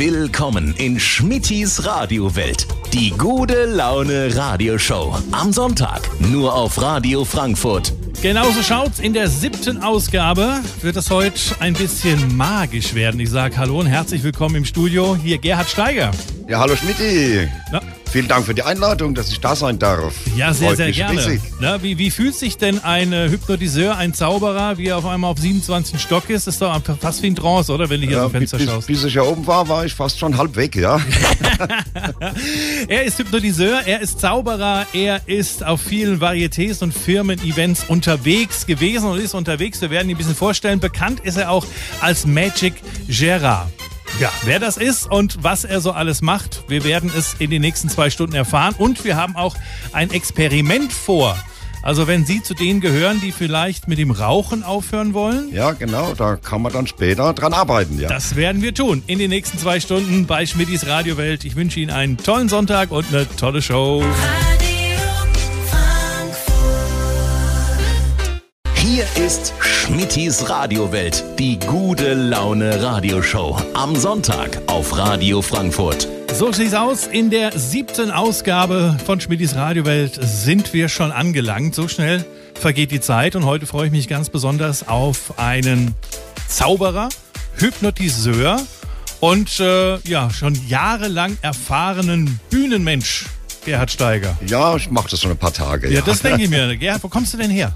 [0.00, 2.66] Willkommen in Schmittis Radiowelt.
[2.94, 5.14] Die gute Laune Radioshow.
[5.30, 7.92] Am Sonntag nur auf Radio Frankfurt.
[8.22, 8.98] Genauso schaut's.
[8.98, 13.20] In der siebten Ausgabe wird es heute ein bisschen magisch werden.
[13.20, 15.18] Ich sage Hallo und herzlich willkommen im Studio.
[15.22, 16.12] Hier Gerhard Steiger.
[16.48, 17.46] Ja, hallo Schmidti.
[17.70, 17.82] Na?
[18.12, 20.12] Vielen Dank für die Einladung, dass ich da sein darf.
[20.36, 21.40] Ja, sehr, Freut sehr gerne.
[21.60, 25.30] Na, wie, wie fühlt sich denn ein äh, Hypnotiseur, ein Zauberer, wie er auf einmal
[25.30, 26.48] auf 27 Stock ist?
[26.48, 27.88] Ist doch fast wie ein Trance, oder?
[27.88, 28.86] Wenn du hier Ja, aus dem Fenster bis, schaust.
[28.88, 31.00] bis ich ja oben war, war ich fast schon halb weg, ja.
[32.88, 39.08] Er ist Hypnotiseur, er ist Zauberer, er ist auf vielen Varietés und Firmen-Events unterwegs gewesen
[39.08, 39.80] und ist unterwegs.
[39.80, 40.80] Wir werden ihn ein bisschen vorstellen.
[40.80, 41.66] Bekannt ist er auch
[42.00, 42.74] als Magic
[43.08, 43.68] Gerard.
[44.18, 47.62] Ja, wer das ist und was er so alles macht, wir werden es in den
[47.62, 48.74] nächsten zwei Stunden erfahren.
[48.76, 49.56] Und wir haben auch
[49.92, 51.38] ein Experiment vor.
[51.82, 56.12] Also wenn Sie zu denen gehören, die vielleicht mit dem Rauchen aufhören wollen, Ja, genau,
[56.14, 58.08] da kann man dann später dran arbeiten, ja.
[58.08, 61.44] das werden wir tun in den nächsten zwei Stunden bei Schmidtis Radiowelt.
[61.46, 64.04] Ich wünsche Ihnen einen tollen Sonntag und eine tolle Show.
[68.92, 71.22] Hier ist Schmittis Radiowelt.
[71.38, 73.56] Die gute Laune Radioshow.
[73.72, 76.08] Am Sonntag auf Radio Frankfurt.
[76.32, 77.06] So sieht's aus.
[77.06, 81.76] In der siebten Ausgabe von Schmidtis Radiowelt sind wir schon angelangt.
[81.76, 82.24] So schnell
[82.54, 85.94] vergeht die Zeit und heute freue ich mich ganz besonders auf einen
[86.48, 87.10] Zauberer,
[87.58, 88.60] Hypnotiseur
[89.20, 93.26] und äh, ja schon jahrelang erfahrenen Bühnenmensch.
[93.64, 94.36] Gerhard Steiger.
[94.46, 96.00] Ja, ich mache das schon ein paar Tage, Ja, ja.
[96.00, 96.74] das denke ich mir.
[96.78, 97.72] Gerhard, wo kommst du denn her?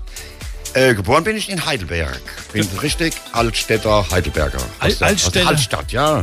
[0.75, 2.21] Äh, geboren bin ich in Heidelberg.
[2.53, 4.59] Bin richtig Altstädter Heidelberger.
[4.81, 5.49] Al- Aus der- Altstädter?
[5.49, 6.23] Altstadt, ja.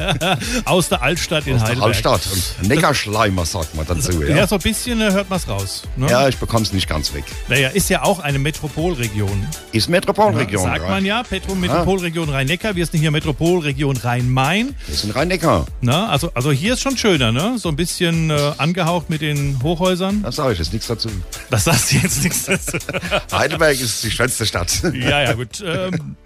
[0.64, 1.88] Aus der Altstadt in Aus der Heidelberg.
[2.06, 2.20] Altstadt.
[2.62, 4.46] Und Neckarschleimer sagt man dazu, Ja, ja.
[4.46, 5.82] so ein bisschen äh, hört man's raus.
[5.96, 6.08] Ne?
[6.08, 7.24] Ja, ich bekomm's nicht ganz weg.
[7.48, 9.44] Naja, ist ja auch eine Metropolregion.
[9.72, 10.62] Ist Metropolregion.
[10.62, 12.76] Sagt man ja, Petro Metropolregion Rhein-Neckar.
[12.76, 14.76] Wir sind hier Metropolregion Rhein-Main.
[14.86, 15.66] Wir sind Rhein-Neckar.
[15.80, 16.08] Ne?
[16.08, 17.56] Also, also hier ist schon schöner, ne?
[17.58, 20.22] So ein bisschen äh, angehaucht mit den Hochhäusern.
[20.22, 21.08] Da sage ich jetzt nichts dazu.
[21.50, 22.78] Das sagst du jetzt nichts dazu.
[23.32, 24.82] Heidelberg ist die schönste Stadt.
[24.94, 25.62] ja, ja, gut.
[25.64, 26.16] Ähm,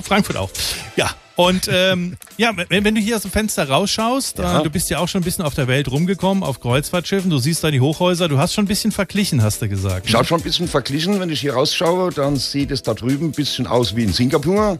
[0.00, 0.50] Frankfurt auch.
[0.96, 1.10] Ja.
[1.34, 4.60] Und ähm, ja, wenn, wenn du hier aus dem Fenster rausschaust, Ja.
[4.60, 7.38] äh, du bist ja auch schon ein bisschen auf der Welt rumgekommen, auf Kreuzfahrtschiffen, du
[7.38, 10.06] siehst da die Hochhäuser, du hast schon ein bisschen verglichen, hast du gesagt.
[10.08, 13.26] Ich habe schon ein bisschen verglichen, wenn ich hier rausschaue, dann sieht es da drüben
[13.28, 14.78] ein bisschen aus wie in Singapur.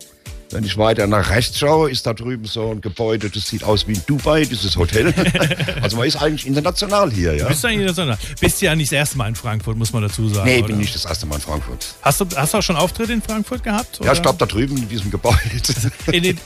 [0.52, 3.88] Wenn ich weiter nach rechts schaue, ist da drüben so ein Gebäude, das sieht aus
[3.88, 5.14] wie in Dubai, dieses Hotel.
[5.82, 7.48] also man ist eigentlich international hier, ja.
[7.48, 8.04] Bist du eigentlich so,
[8.40, 10.48] bist ja nicht das erste Mal in Frankfurt, muss man dazu sagen.
[10.48, 10.68] Nee, oder?
[10.68, 11.86] bin nicht das erste Mal in Frankfurt.
[12.02, 13.98] Hast du, hast du auch schon Auftritte in Frankfurt gehabt?
[13.98, 14.20] Ja, ich oder?
[14.20, 15.38] glaube da drüben in diesem Gebäude.
[16.12, 16.38] In den,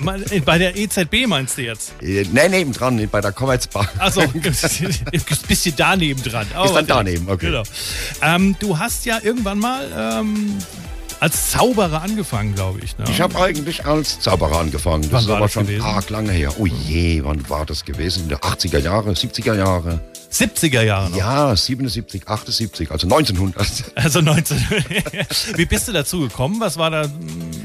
[0.44, 1.94] bei der EZB meinst du jetzt?
[2.00, 3.88] Äh, nee, nebendran, bei der Commerzbank.
[3.98, 4.22] Also,
[5.48, 6.46] bisschen daneben dran.
[6.64, 7.46] Ist dann daneben, okay.
[7.46, 7.62] Genau.
[8.22, 10.58] Ähm, du hast ja irgendwann mal ähm,
[11.20, 12.96] als Zauberer angefangen, glaube ich.
[12.98, 13.04] Ne?
[13.08, 15.02] Ich habe eigentlich als Zauberer angefangen.
[15.02, 15.84] Das Wann ist war aber das schon gewesen?
[15.84, 16.52] arg lange her.
[16.58, 18.24] Oh je, wann war das gewesen?
[18.24, 20.00] In den 80er Jahre, 70er Jahre?
[20.30, 21.16] 70er Jahre noch.
[21.16, 23.66] Ja, 77, 78, also 1900.
[23.94, 24.58] Also 19.
[25.56, 26.60] Wie bist du dazu gekommen?
[26.60, 27.06] Was war da?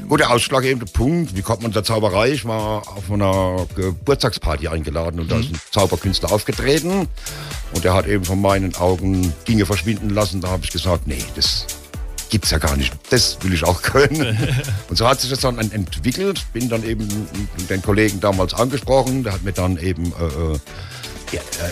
[0.08, 2.30] Gut, der ausschlaggebende Punkt, wie kommt man zur Zauberei?
[2.32, 7.08] Ich war auf einer Geburtstagsparty eingeladen und da ist ein Zauberkünstler aufgetreten
[7.74, 10.40] und der hat eben von meinen Augen Dinge verschwinden lassen.
[10.40, 11.66] Da habe ich gesagt, nee, das
[12.32, 12.94] gibt's ja gar nicht.
[13.10, 14.38] Das will ich auch können.
[14.88, 16.42] und so hat sich das dann entwickelt.
[16.54, 17.06] Bin dann eben
[17.68, 19.22] den Kollegen damals angesprochen.
[19.22, 20.58] Der hat mir dann eben äh, äh,
[21.32, 21.70] ja, äh,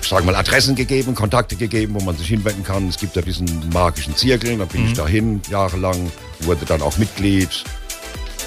[0.00, 2.88] ich sage mal, Adressen gegeben, Kontakte gegeben, wo man sich hinwenden kann.
[2.88, 7.64] Es gibt ja diesen magischen Zirkel, da bin ich dahin jahrelang, wurde dann auch Mitglied.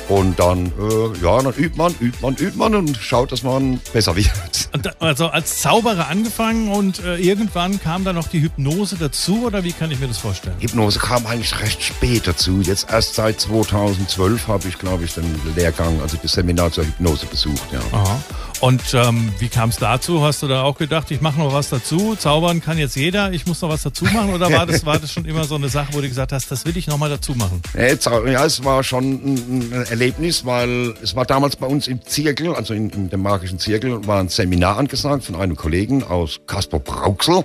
[0.10, 3.80] Und dann, äh, ja, dann übt man, übt man, übt man und schaut, dass man
[3.94, 4.70] besser wird.
[5.00, 9.74] Also als Zauberer angefangen und äh, irgendwann kam dann noch die Hypnose dazu oder wie
[9.74, 10.56] kann ich mir das vorstellen?
[10.60, 12.62] Hypnose kam eigentlich recht spät dazu.
[12.62, 15.26] Jetzt erst seit 2012 habe ich, glaube ich, den
[15.56, 17.72] Lehrgang, also das Seminar zur Hypnose besucht.
[17.72, 17.80] Ja.
[17.92, 18.20] Aha.
[18.60, 20.24] Und ähm, wie kam es dazu?
[20.24, 22.16] Hast du da auch gedacht, ich mache noch was dazu?
[22.16, 24.34] Zaubern kann jetzt jeder, ich muss noch was dazu machen?
[24.34, 26.66] Oder war das, war das schon immer so eine Sache, wo du gesagt hast, das
[26.66, 27.62] will ich noch mal dazu machen?
[27.76, 32.02] Ja, jetzt, ja, es war schon ein Erlebnis, weil es war damals bei uns im
[32.04, 36.40] Zirkel, also in, in dem magischen Zirkel, war ein Seminar angesagt von einem Kollegen aus
[36.48, 37.44] Caspar Brauxel.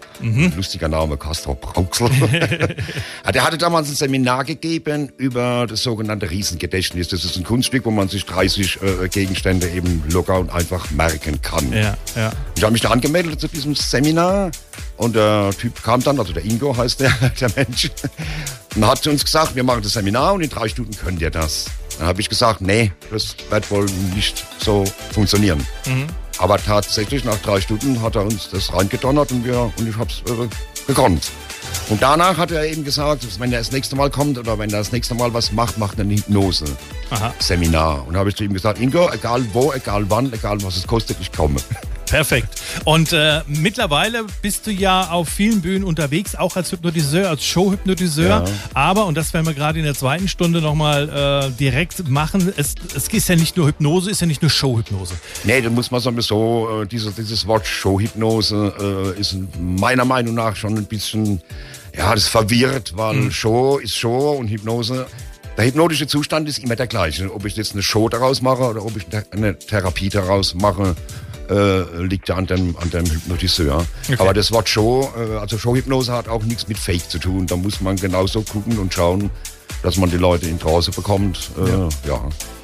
[0.56, 2.08] Lustiger Name, Caspar Brauxel.
[3.34, 7.08] der hatte damals ein Seminar gegeben über das sogenannte Riesengedächtnis.
[7.08, 11.40] Das ist ein Kunststück, wo man sich 30 äh, Gegenstände eben locker und einfach merken
[11.42, 11.72] kann.
[11.72, 12.32] Ja, ja.
[12.56, 14.50] Ich habe mich da angemeldet zu diesem Seminar
[14.96, 17.10] und der Typ kam dann, also der Ingo heißt der,
[17.40, 17.90] der Mensch,
[18.74, 21.30] und hat zu uns gesagt, wir machen das Seminar und in drei Stunden könnt ihr
[21.30, 21.66] das.
[21.98, 25.66] Dann habe ich gesagt, nee, das wird wohl nicht so funktionieren.
[26.38, 30.10] Aber tatsächlich nach drei Stunden hat er uns das reingedonnert und, wir, und ich habe
[30.10, 30.48] es äh,
[30.86, 31.30] gekonnt.
[31.88, 34.78] Und danach hat er eben gesagt, wenn er das nächste Mal kommt oder wenn er
[34.78, 36.64] das nächste Mal was macht, macht er eine Hypnose.
[37.10, 37.34] Aha.
[37.38, 38.06] Seminar.
[38.06, 41.18] Und habe ich zu ihm gesagt, Ingo, egal wo, egal wann, egal was es kostet,
[41.20, 41.60] ich komme.
[42.12, 42.60] Perfekt.
[42.84, 48.28] Und äh, mittlerweile bist du ja auf vielen Bühnen unterwegs, auch als Hypnotiseur, als Showhypnotiseur.
[48.28, 48.44] Ja.
[48.74, 52.74] Aber, und das werden wir gerade in der zweiten Stunde nochmal äh, direkt machen, es,
[52.94, 55.14] es ist ja nicht nur Hypnose, ist ja nicht nur Showhypnose.
[55.44, 60.34] Nee, da muss man sagen, so, äh, dieses, dieses Wort Showhypnose äh, ist meiner Meinung
[60.34, 61.40] nach schon ein bisschen,
[61.96, 63.32] ja, das verwirrt, weil Mhm.
[63.32, 65.06] Show ist Show und Hypnose.
[65.56, 67.34] Der hypnotische Zustand ist immer der gleiche.
[67.34, 70.94] Ob ich jetzt eine Show daraus mache oder ob ich eine Therapie daraus mache,
[71.50, 73.84] äh, liegt ja an dem, an dem Hypnotiseur.
[74.18, 77.46] Aber das Wort Show, äh, also Showhypnose hat auch nichts mit Fake zu tun.
[77.46, 79.30] Da muss man genauso gucken und schauen,
[79.82, 81.50] dass man die Leute in Trance bekommt.
[81.58, 82.20] Äh, ja.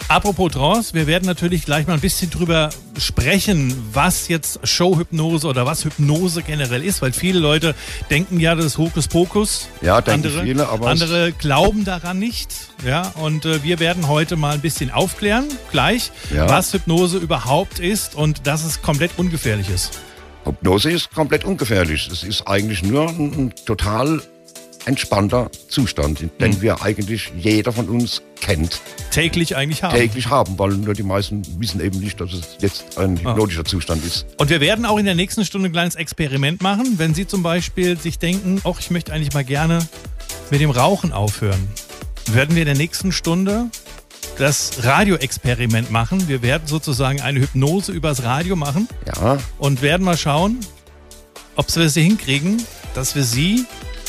[0.09, 5.67] Apropos Trance, wir werden natürlich gleich mal ein bisschen drüber sprechen, was jetzt Showhypnose oder
[5.67, 7.75] was Hypnose generell ist, weil viele Leute
[8.09, 9.69] denken ja, das ist Hokuspokus.
[9.83, 12.49] Ja, denken andere, viele, aber andere glauben daran nicht.
[12.87, 16.49] Ja, und äh, wir werden heute mal ein bisschen aufklären, gleich, Ja.
[16.49, 19.99] was Hypnose überhaupt ist und dass es komplett ungefährlich ist.
[20.47, 22.09] Hypnose ist komplett ungefährlich.
[22.11, 24.23] Es ist eigentlich nur ein, ein total
[24.85, 26.61] entspannter Zustand, den Mhm.
[26.63, 28.81] wir eigentlich jeder von uns kennt,
[29.11, 29.97] Täglich eigentlich haben.
[29.97, 33.31] täglich haben, weil nur die meisten wissen eben nicht, dass es jetzt ein Ah.
[33.31, 34.27] hypnotischer Zustand ist.
[34.39, 37.43] Und wir werden auch in der nächsten Stunde ein kleines Experiment machen, wenn Sie zum
[37.43, 39.87] Beispiel sich denken, ach, ich möchte eigentlich mal gerne
[40.51, 41.69] mit dem Rauchen aufhören.
[42.33, 43.67] Werden wir in der nächsten Stunde
[44.39, 46.29] das Radioexperiment machen.
[46.29, 50.61] Wir werden sozusagen eine Hypnose übers Radio machen Ja, und werden mal schauen,
[51.57, 52.63] ob wir es hinkriegen,
[52.95, 53.65] dass wir Sie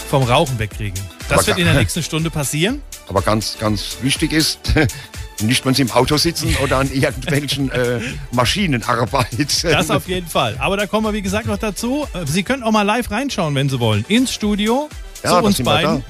[0.09, 0.99] vom Rauchen wegkriegen.
[1.29, 2.81] Das Aber wird in der nächsten Stunde passieren.
[3.07, 4.59] aber ganz, ganz wichtig ist,
[5.41, 7.99] nicht wenn Sie im Auto sitzen oder an irgendwelchen äh,
[8.31, 9.47] Maschinen arbeiten.
[9.63, 10.55] Das auf jeden Fall.
[10.59, 12.07] Aber da kommen wir, wie gesagt, noch dazu.
[12.13, 14.03] Äh, Sie können auch mal live reinschauen, wenn Sie wollen.
[14.09, 14.89] Ins Studio
[15.23, 16.03] Ja, zu uns beiden.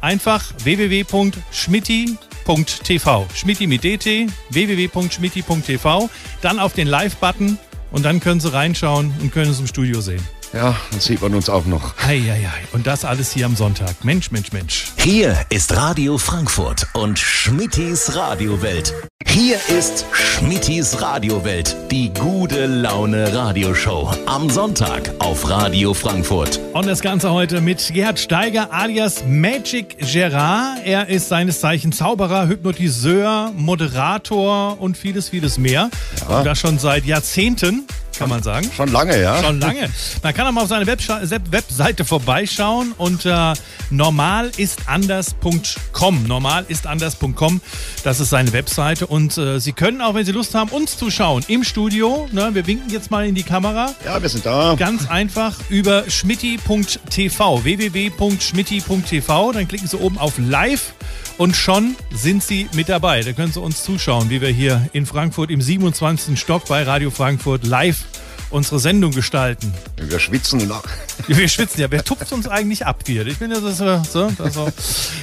[0.00, 3.26] Einfach www.schmitti.tv.
[3.34, 6.10] Schmitti mit DT, www.schmitti.tv.
[6.42, 7.58] Dann auf den Live-Button
[7.90, 10.22] und dann können Sie reinschauen und können es im Studio sehen.
[10.56, 11.92] Ja, dann sieht man uns auch noch.
[12.02, 12.48] Heieiei.
[12.72, 14.06] Und das alles hier am Sonntag.
[14.06, 14.86] Mensch, Mensch, Mensch.
[14.96, 18.94] Hier ist Radio Frankfurt und Schmittis Radiowelt.
[19.26, 24.10] Hier ist Schmittis Radiowelt, die gute Laune Radioshow.
[24.24, 26.58] Am Sonntag auf Radio Frankfurt.
[26.72, 30.78] Und das Ganze heute mit Gerhard Steiger alias Magic Gerard.
[30.86, 35.90] Er ist seines Zeichens Zauberer, Hypnotiseur, Moderator und vieles, vieles mehr.
[36.26, 37.86] Und das schon seit Jahrzehnten,
[38.18, 38.68] kann man sagen.
[38.74, 39.42] Schon lange, ja?
[39.42, 39.90] Schon lange.
[40.22, 43.54] Man kann auch mal auf seine Webseite vorbeischauen unter
[43.90, 46.26] normalistanders.com.
[46.26, 47.60] Normalistanders.com,
[48.04, 49.06] das ist seine Webseite.
[49.06, 52.28] Und äh, Sie können auch, wenn Sie Lust haben, uns zuschauen im Studio.
[52.32, 53.94] Ne, wir winken jetzt mal in die Kamera.
[54.04, 54.74] Ja, wir sind da.
[54.76, 59.52] Ganz einfach über schmitti.tv, www.schmitti.tv.
[59.52, 60.92] Dann klicken Sie oben auf Live
[61.38, 63.20] und schon sind Sie mit dabei.
[63.22, 66.38] Da können Sie uns zuschauen, wie wir hier in Frankfurt im 27.
[66.38, 68.04] Stock bei Radio Frankfurt live
[68.50, 69.72] unsere Sendung gestalten.
[69.96, 70.72] Wir schwitzen und
[71.26, 71.90] Wir schwitzen ja.
[71.90, 73.26] Wer tupft uns eigentlich ab hier?
[73.26, 74.68] Ich bin ja das, so, das so.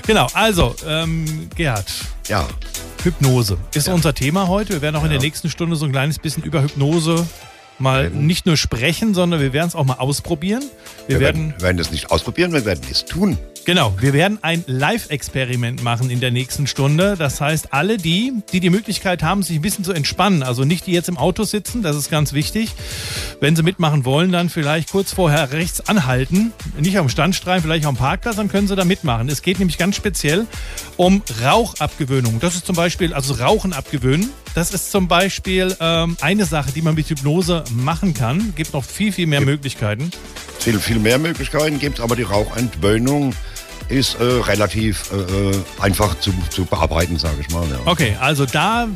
[0.05, 1.91] Genau, also, ähm, Gerhard,
[2.27, 2.47] ja.
[3.03, 4.73] Hypnose ist unser Thema heute.
[4.73, 7.25] Wir werden auch in der nächsten Stunde so ein kleines bisschen über Hypnose
[7.79, 10.63] mal nicht nur sprechen, sondern wir werden es auch mal ausprobieren.
[11.07, 13.37] Wir, Wir werden, werden, werden das nicht ausprobieren, wir werden es tun.
[13.65, 17.15] Genau, wir werden ein Live-Experiment machen in der nächsten Stunde.
[17.17, 20.87] Das heißt, alle die, die die Möglichkeit haben, sich ein bisschen zu entspannen, also nicht
[20.87, 22.71] die jetzt im Auto sitzen, das ist ganz wichtig.
[23.39, 27.95] Wenn sie mitmachen wollen, dann vielleicht kurz vorher rechts anhalten, nicht am Standstreifen, vielleicht am
[27.95, 29.29] Parkplatz, dann können sie da mitmachen.
[29.29, 30.47] Es geht nämlich ganz speziell
[30.97, 32.39] um Rauchabgewöhnung.
[32.39, 34.29] Das ist zum Beispiel, also Rauchen abgewöhnen.
[34.55, 38.53] Das ist zum Beispiel ähm, eine Sache, die man mit Hypnose machen kann.
[38.55, 40.11] Gibt noch viel, viel mehr Möglichkeiten.
[40.59, 43.33] Viel, viel mehr Möglichkeiten gibt es, aber die Rauchentwöhnung
[43.89, 47.67] ist äh, relativ äh, äh, einfach zu, zu bearbeiten, sage ich mal.
[47.69, 47.79] Ja.
[47.85, 48.87] Okay, also da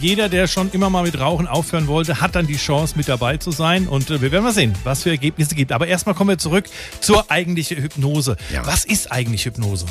[0.00, 3.36] jeder, der schon immer mal mit Rauchen aufhören wollte, hat dann die Chance mit dabei
[3.36, 5.72] zu sein und äh, wir werden mal sehen, was für Ergebnisse gibt.
[5.72, 6.66] Aber erstmal kommen wir zurück
[7.00, 8.36] zur eigentlichen Hypnose.
[8.52, 8.66] Ja.
[8.66, 9.86] Was ist eigentlich Hypnose?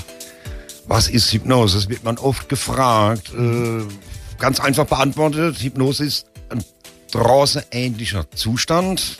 [0.86, 1.78] Was ist Hypnose?
[1.78, 3.32] Das wird man oft gefragt.
[3.38, 3.84] Äh,
[4.38, 6.64] ganz einfach beantwortet, Hypnose ist ein
[7.12, 9.20] tranceähnlicher Zustand,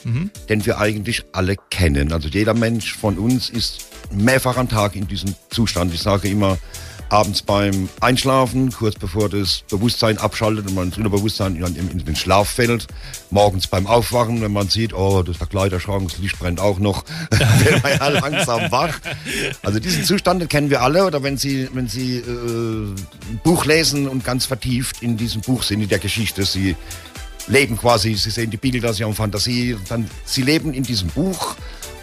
[0.50, 2.12] den wir eigentlich alle kennen.
[2.12, 5.94] Also jeder Mensch von uns ist mehrfach am Tag in diesem Zustand.
[5.94, 6.58] Ich sage immer,
[7.14, 12.50] abends beim Einschlafen, kurz bevor das Bewusstsein abschaltet und man ins Unterbewusstsein in, den Schlaf
[12.50, 12.88] fällt,
[13.30, 16.80] morgens beim Aufwachen, wenn man sieht, oh, das ist der Kleiderschrank, das Licht brennt auch
[16.80, 19.00] noch, wird man ja langsam wach.
[19.62, 24.08] Also diesen Zustand kennen wir alle oder wenn Sie, wenn Sie äh, ein Buch lesen
[24.08, 26.76] und ganz vertieft in diesem Buch sind, in der Geschichte, Sie
[27.48, 31.56] leben quasi, Sie sehen die Bilder, Sie haben Fantasie, dann, Sie leben in diesem Buch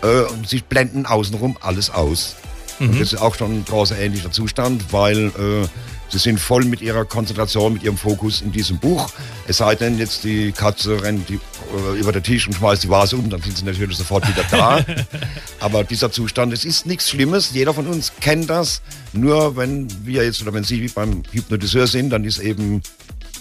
[0.03, 2.37] äh, Sie blenden außenrum alles aus.
[2.79, 5.69] Und das ist auch schon ein großer ähnlicher Zustand, weil äh,
[6.09, 9.11] Sie sind voll mit ihrer Konzentration, mit ihrem Fokus in diesem Buch.
[9.47, 12.89] Es sei denn, jetzt die Katze rennt die, äh, über den Tisch und schmeißt die
[12.89, 14.83] Vase um, dann sind sie natürlich sofort wieder da.
[15.61, 17.51] Aber dieser Zustand, es ist nichts Schlimmes.
[17.53, 18.81] Jeder von uns kennt das.
[19.13, 22.81] Nur wenn wir jetzt oder wenn Sie beim Hypnotiseur sind, dann ist eben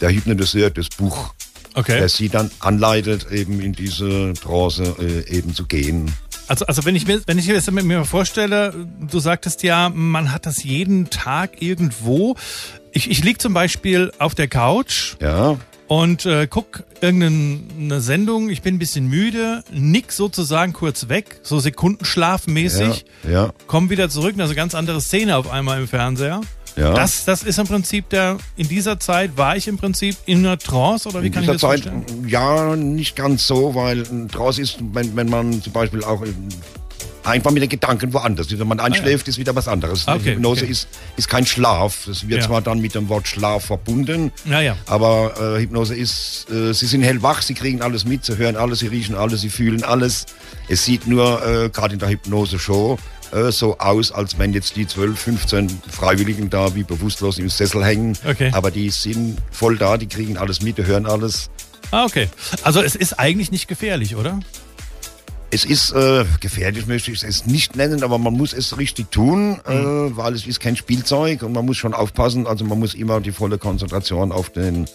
[0.01, 1.33] der Hypnotiseur das Buch,
[1.75, 1.97] Okay.
[1.97, 6.11] der Sie dann anleitet, eben in diese Trance äh, eben zu gehen.
[6.49, 9.89] Also, also wenn ich mir, wenn ich mir das mit mir vorstelle, du sagtest ja,
[9.89, 12.35] man hat das jeden Tag irgendwo.
[12.91, 18.61] Ich, ich lieg zum Beispiel auf der Couch Ja, und äh, guck irgendeine Sendung, ich
[18.61, 23.53] bin ein bisschen müde, nick sozusagen kurz weg, so sekundenschlafmäßig, ja, ja.
[23.65, 26.41] komm wieder zurück, also ganz andere Szene auf einmal im Fernseher.
[26.79, 26.93] Ja.
[26.93, 30.57] Das, das ist im Prinzip der, in dieser Zeit war ich im Prinzip in einer
[30.57, 32.05] Trance oder wie In kann ich das Zeit, vorstellen?
[32.27, 36.27] ja, nicht ganz so, weil draus ist, wenn, wenn man zum Beispiel auch äh,
[37.23, 38.59] einfach mit den Gedanken woanders ist.
[38.59, 40.07] Wenn man einschläft, ist wieder was anderes.
[40.07, 40.71] Ah, okay, Hypnose okay.
[40.71, 42.03] Ist, ist kein Schlaf.
[42.07, 42.47] Das wird Ja.
[42.47, 44.75] zwar dann mit dem Wort Schlaf verbunden, Ja, ja.
[44.87, 48.79] aber äh, Hypnose ist, äh, sie sind hellwach, sie kriegen alles mit, sie hören alles,
[48.79, 50.25] sie riechen alles, sie fühlen alles.
[50.69, 52.97] Es sieht nur äh, gerade in der Hypnose-Show
[53.31, 57.83] äh, so aus, als wenn jetzt die 12, 15 Freiwilligen da wie bewusstlos im Sessel
[57.83, 58.17] hängen.
[58.27, 58.51] Okay.
[58.53, 61.49] Aber die sind voll da, die kriegen alles mit, die hören alles.
[61.91, 62.27] Ah, okay.
[62.63, 64.39] Also es ist eigentlich nicht gefährlich, oder?
[65.51, 69.59] Es ist äh, gefährlich, möchte ich es nicht nennen, aber man muss es richtig tun,
[69.65, 72.45] äh, weil es ist kein Spielzeug und man muss schon aufpassen.
[72.45, 74.85] Also man muss immer die volle Konzentration auf den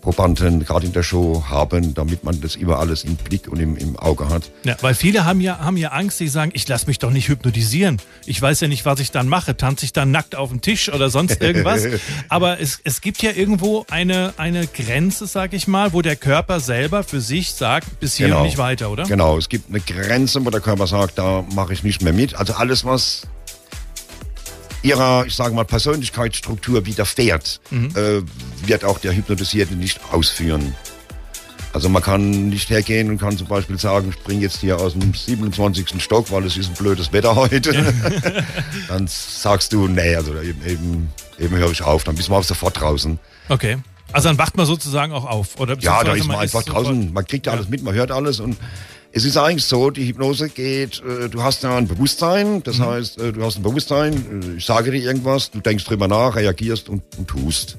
[0.00, 3.76] Probanden, gerade in der Show, haben, damit man das immer alles im Blick und im,
[3.76, 4.50] im Auge hat.
[4.64, 7.28] Ja, weil viele haben ja, haben ja Angst, die sagen, ich lasse mich doch nicht
[7.28, 7.98] hypnotisieren.
[8.26, 9.56] Ich weiß ja nicht, was ich dann mache.
[9.56, 11.86] Tanze ich dann nackt auf dem Tisch oder sonst irgendwas.
[12.28, 16.60] Aber es, es gibt ja irgendwo eine, eine Grenze, sag ich mal, wo der Körper
[16.60, 19.04] selber für sich sagt, bis hier und nicht weiter, oder?
[19.04, 22.34] Genau, es gibt eine Grenze, wo der Körper sagt, da mache ich nicht mehr mit.
[22.34, 23.22] Also alles, was
[24.82, 27.90] ihrer, ich sage mal, Persönlichkeitsstruktur widerfährt, Mhm.
[27.94, 28.22] äh,
[28.66, 30.74] wird auch der Hypnotisierte nicht ausführen.
[31.72, 34.94] Also man kann nicht hergehen und kann zum Beispiel sagen, ich springe jetzt hier aus
[34.94, 36.02] dem 27.
[36.02, 37.72] Stock, weil es ist ein blödes Wetter heute.
[38.88, 42.42] dann sagst du, nee, also eben, eben, eben höre ich auf, dann bist du auch
[42.42, 43.18] sofort draußen.
[43.48, 43.78] Okay.
[44.12, 45.78] Also dann wacht man sozusagen auch auf, oder?
[45.78, 48.40] Ja, da ist man einfach sofort- draußen, man kriegt ja alles mit, man hört alles
[48.40, 48.56] und
[49.12, 53.18] es ist eigentlich so, die Hypnose geht, äh, du hast ja ein Bewusstsein, das heißt,
[53.20, 54.14] äh, du hast ein Bewusstsein,
[54.54, 57.76] äh, ich sage dir irgendwas, du denkst drüber nach, reagierst und, und tust.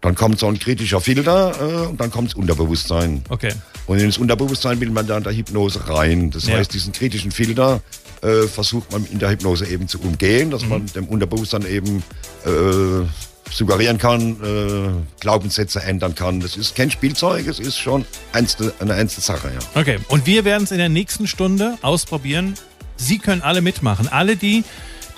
[0.00, 3.22] Dann kommt so ein kritischer Filter äh, und dann kommt das Unterbewusstsein.
[3.28, 3.52] Okay.
[3.86, 6.30] Und in das Unterbewusstsein will man dann der Hypnose rein.
[6.30, 6.56] Das Ja.
[6.56, 7.80] heißt, diesen kritischen Filter
[8.22, 12.02] äh, versucht man in der Hypnose eben zu umgehen, dass man dem Unterbewusstsein eben
[12.44, 13.06] äh,
[13.50, 16.40] suggerieren kann, äh, Glaubenssätze ändern kann.
[16.40, 19.50] Das ist kein Spielzeug, es ist schon ernste, eine ernste Sache.
[19.54, 19.80] Ja.
[19.80, 22.54] Okay, und wir werden es in der nächsten Stunde ausprobieren.
[22.96, 24.08] Sie können alle mitmachen.
[24.08, 24.64] Alle die,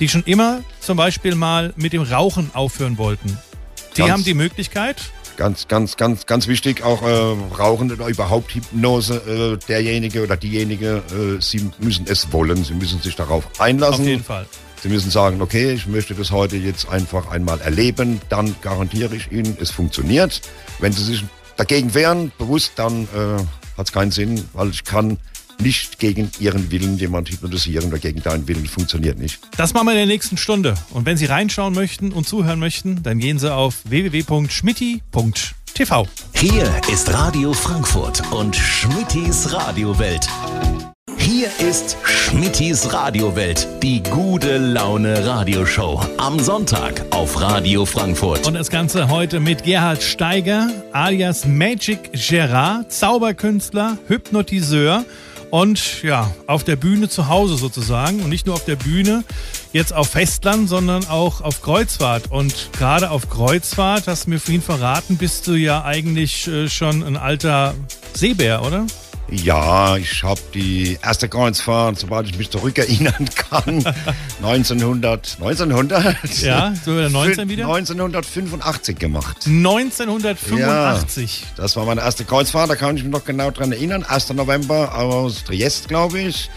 [0.01, 3.39] die schon immer zum Beispiel mal mit dem Rauchen aufhören wollten.
[3.97, 4.97] Die Ganz- haben die Möglichkeit.
[5.37, 10.97] Ganz, ganz, ganz, ganz wichtig, auch äh, Rauchen oder überhaupt Hypnose, äh, derjenige oder diejenige,
[11.13, 14.01] äh, sie müssen es wollen, sie müssen sich darauf einlassen.
[14.03, 14.47] Auf jeden Fall.
[14.83, 19.31] Sie müssen sagen, okay, ich möchte das heute jetzt einfach einmal erleben, dann garantiere ich
[19.33, 20.41] Ihnen, es funktioniert.
[20.81, 21.25] Wenn Sie sich
[21.57, 23.39] dagegen wehren, bewusst, dann äh,
[23.77, 25.19] hat es keinen Sinn, weil ich kann
[25.61, 29.41] nicht gegen Ihren Willen jemand hypnotisieren oder gegen deinen Willen, funktioniert nicht.
[29.57, 30.75] Das machen wir in der nächsten Stunde.
[30.91, 36.09] Und wenn Sie reinschauen möchten und zuhören möchten, dann gehen Sie auf www.schmitti.tv.
[36.35, 40.29] Hier ist Radio Frankfurt und Schmittis Radiowelt.
[41.17, 46.01] Hier ist Schmittis Radiowelt, die gute Laune Radioshow.
[46.17, 48.47] Am Sonntag auf Radio Frankfurt.
[48.47, 55.05] Und das Ganze heute mit Gerhard Steiger, alias Magic Gerard, Zauberkünstler, Hypnotiseur
[55.51, 58.21] und ja, auf der Bühne zu Hause sozusagen.
[58.21, 59.25] Und nicht nur auf der Bühne,
[59.73, 62.31] jetzt auf Festland, sondern auch auf Kreuzfahrt.
[62.31, 67.03] Und gerade auf Kreuzfahrt, hast du mir vorhin verraten, bist du ja eigentlich äh, schon
[67.03, 67.75] ein alter
[68.15, 68.87] Seebär, oder?
[69.31, 73.85] Ja, ich habe die erste Kreuzfahrt, soweit ich mich zurückerinnern kann,
[74.43, 76.43] 1900, 1900?
[76.43, 77.65] Ja, so wieder 19 wieder?
[77.67, 79.47] 1985 gemacht.
[79.47, 81.45] 1985.
[81.57, 84.03] Das war meine erste Kreuzfahrt, da kann ich mich noch genau dran erinnern.
[84.05, 84.33] 1.
[84.33, 86.49] November aus Triest, glaube ich.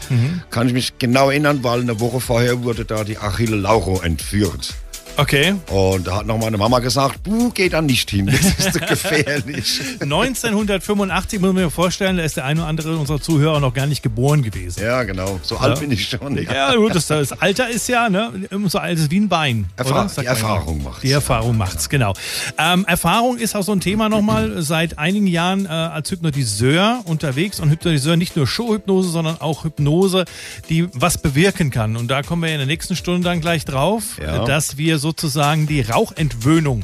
[0.49, 4.73] Kann ich mich genau erinnern, weil eine Woche vorher wurde da die Achille Lauro entführt.
[5.17, 5.55] Okay.
[5.69, 9.79] Und da hat noch meine Mama gesagt, du geh da nicht hin, das ist gefährlich.
[10.01, 13.85] 1985 muss man mir vorstellen, da ist der eine oder andere unserer Zuhörer noch gar
[13.85, 14.81] nicht geboren gewesen.
[14.83, 15.39] ja, genau.
[15.43, 16.37] So alt bin ich schon.
[16.37, 16.53] Ja.
[16.71, 18.31] Ja, gut, das, das Alter ist ja ne,
[18.67, 19.67] so alt ist wie ein Bein.
[19.75, 21.01] Erfahr- die Erfahrung macht's.
[21.01, 22.13] Die Erfahrung macht's, genau.
[22.57, 27.59] Ähm, Erfahrung ist auch so ein Thema nochmal seit einigen Jahren äh, als Hypnotiseur unterwegs
[27.59, 30.25] und Hypnotiseur nicht nur Showhypnose, sondern auch Hypnose,
[30.69, 31.95] die was bewirken kann.
[31.97, 34.45] Und da kommen wir in der nächsten Stunde dann gleich drauf, Ja.
[34.45, 36.83] dass wir sozusagen die Rauchentwöhnung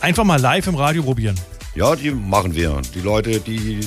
[0.00, 1.38] einfach mal live im Radio probieren.
[1.74, 2.80] Ja, die machen wir.
[2.94, 3.80] Die Leute, die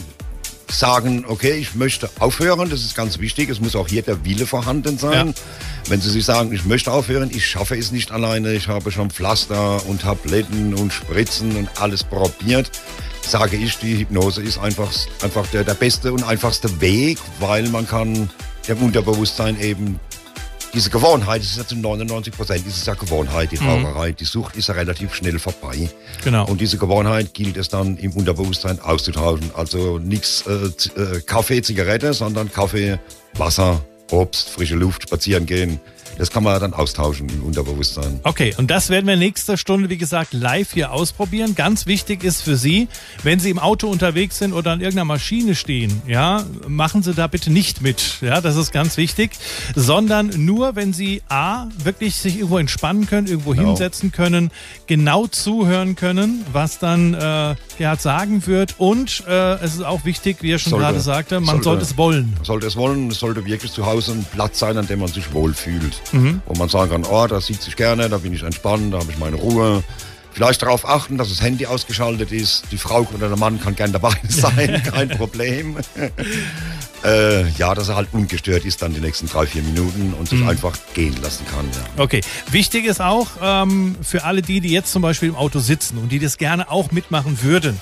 [0.69, 3.49] sagen, okay, ich möchte aufhören, das ist ganz wichtig.
[3.49, 5.29] Es muss auch hier der Wille vorhanden sein.
[5.29, 5.33] Ja.
[5.87, 9.09] Wenn Sie sich sagen, ich möchte aufhören, ich schaffe es nicht alleine, ich habe schon
[9.09, 12.71] Pflaster und Tabletten und Spritzen und alles probiert,
[13.21, 14.91] sage ich, die Hypnose ist einfach,
[15.21, 18.29] einfach der, der beste und einfachste Weg, weil man kann
[18.67, 19.99] dem Unterbewusstsein eben
[20.73, 23.69] diese Gewohnheit, das ist ja zu 99 Prozent, ist ja Gewohnheit, die mhm.
[23.69, 25.89] Raucherei, die Sucht ist ja relativ schnell vorbei.
[26.23, 26.45] Genau.
[26.47, 29.51] Und diese Gewohnheit gilt es dann im Unterbewusstsein auszutauschen.
[29.55, 32.99] Also nichts äh, äh, Kaffee, Zigarette, sondern Kaffee,
[33.35, 35.79] Wasser, Obst, frische Luft, spazieren gehen,
[36.17, 38.19] das kann man dann austauschen im Unterbewusstsein.
[38.23, 41.55] Okay, und das werden wir nächste Stunde, wie gesagt, live hier ausprobieren.
[41.55, 42.87] Ganz wichtig ist für Sie,
[43.23, 47.27] wenn Sie im Auto unterwegs sind oder an irgendeiner Maschine stehen, ja, machen Sie da
[47.27, 48.17] bitte nicht mit.
[48.21, 49.31] Ja, das ist ganz wichtig.
[49.75, 53.69] Sondern nur, wenn Sie A, wirklich sich irgendwo entspannen können, irgendwo genau.
[53.69, 54.51] hinsetzen können,
[54.87, 58.75] genau zuhören können, was dann äh, Gerhard sagen wird.
[58.77, 61.83] Und äh, es ist auch wichtig, wie er schon sollte, gerade sagte, man sollte, sollte
[61.83, 62.37] es wollen.
[62.43, 65.33] Sollte es wollen, es sollte wirklich zu Hause ein Platz sein, an dem man sich
[65.33, 66.41] wohlfühlt mhm.
[66.45, 69.11] wo man sagen kann, oh, da sieht sich gerne, da bin ich entspannt, da habe
[69.11, 69.83] ich meine Ruhe.
[70.33, 72.63] Vielleicht darauf achten, dass das Handy ausgeschaltet ist.
[72.71, 75.77] Die Frau oder der Mann kann gern dabei sein, kein Problem.
[77.03, 80.39] äh, ja, dass er halt ungestört ist dann die nächsten drei, vier Minuten und sich
[80.39, 80.49] mhm.
[80.49, 81.65] einfach gehen lassen kann.
[81.65, 82.03] Ja.
[82.03, 82.21] Okay.
[82.49, 86.11] Wichtig ist auch ähm, für alle die, die jetzt zum Beispiel im Auto sitzen und
[86.11, 87.79] die das gerne auch mitmachen würden.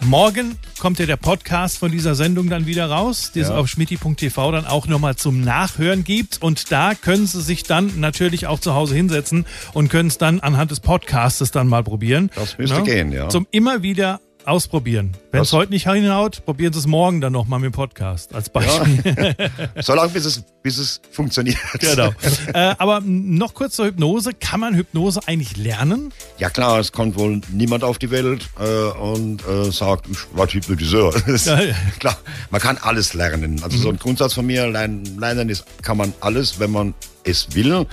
[0.00, 4.52] Morgen kommt ja der Podcast von dieser Sendung dann wieder raus, die es auf schmitti.tv
[4.52, 6.40] dann auch nochmal zum Nachhören gibt.
[6.40, 10.40] Und da können Sie sich dann natürlich auch zu Hause hinsetzen und können es dann
[10.40, 12.30] anhand des Podcastes dann mal probieren.
[12.34, 12.82] Das müsste ja?
[12.82, 13.28] gehen, ja.
[13.28, 15.14] Zum immer wieder ausprobieren.
[15.30, 18.48] Wenn es heute nicht hinhaut, probieren Sie es morgen dann nochmal mit dem Podcast als
[18.48, 19.34] Beispiel.
[19.76, 19.82] Ja.
[19.82, 21.58] so lange, bis es, bis es funktioniert.
[21.78, 22.12] Genau.
[22.54, 24.32] äh, aber noch kurz zur Hypnose.
[24.32, 26.12] Kann man Hypnose eigentlich lernen?
[26.38, 30.46] Ja klar, es kommt wohl niemand auf die Welt äh, und äh, sagt, ich war
[30.48, 31.14] Hypnotiseur.
[31.44, 31.74] Ja, ja.
[31.98, 32.16] Klar,
[32.50, 33.62] man kann alles lernen.
[33.62, 33.82] Also mhm.
[33.82, 37.86] so ein Grundsatz von mir, lernen, lernen ist, kann man alles, wenn man es will.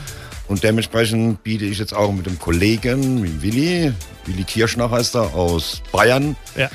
[0.48, 3.92] Und dementsprechend biete ich jetzt auch mit dem Kollegen, mit Willi,
[4.26, 6.70] Willi Kirschner heißt er, aus Bayern, ja.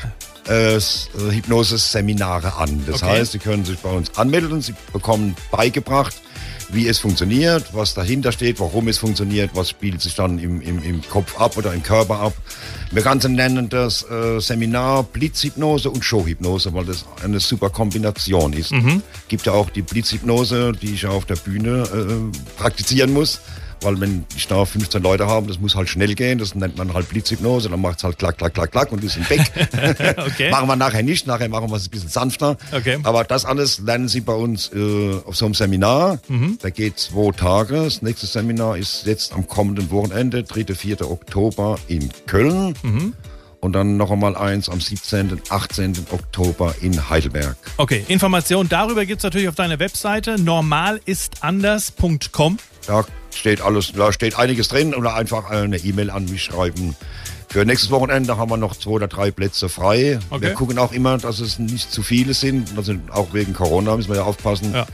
[0.48, 0.80] äh, äh
[1.30, 2.82] Hypnose-Seminare an.
[2.86, 3.12] Das okay.
[3.12, 6.14] heißt, Sie können sich bei uns anmelden, Sie bekommen beigebracht,
[6.72, 10.82] wie es funktioniert, was dahinter steht, warum es funktioniert, was spielt sich dann im, im,
[10.82, 12.32] im Kopf ab oder im Körper ab.
[12.90, 18.72] Wir Ganze nennen das äh, Seminar Blitzhypnose und Showhypnose, weil das eine super Kombination ist.
[18.72, 19.02] Mhm.
[19.28, 23.40] Gibt ja auch die Blitzhypnose, die ich auf der Bühne äh, praktizieren muss.
[23.82, 26.92] Weil wenn ich da 15 Leute habe, das muss halt schnell gehen, das nennt man
[26.94, 29.40] halt Blitzhypnose, dann macht es halt klack, klack, klack, klack und die sind weg.
[30.18, 30.50] okay.
[30.50, 32.56] machen wir nachher nicht, nachher machen wir es ein bisschen sanfter.
[32.72, 32.98] Okay.
[33.02, 36.18] Aber das alles lernen Sie bei uns äh, auf so einem Seminar.
[36.28, 36.58] Mhm.
[36.60, 37.84] Da geht zwei Tage.
[37.84, 40.74] Das nächste Seminar ist jetzt am kommenden Wochenende, 3.
[40.74, 41.10] 4.
[41.10, 42.74] Oktober in Köln.
[42.82, 43.14] Mhm
[43.60, 45.40] und dann noch einmal eins am 17.
[45.48, 46.06] 18.
[46.10, 47.56] Oktober in Heidelberg.
[47.76, 52.58] Okay, Informationen darüber gibt es natürlich auf deiner Webseite normalistanders.com.
[52.86, 56.96] Da steht alles, da steht einiges drin oder einfach eine E-Mail an mich schreiben.
[57.48, 60.20] Für nächstes Wochenende haben wir noch zwei oder drei Plätze frei.
[60.30, 60.42] Okay.
[60.42, 62.76] Wir gucken auch immer, dass es nicht zu viele sind.
[62.76, 64.72] Also auch wegen Corona müssen wir ja aufpassen.
[64.72, 64.86] Ja.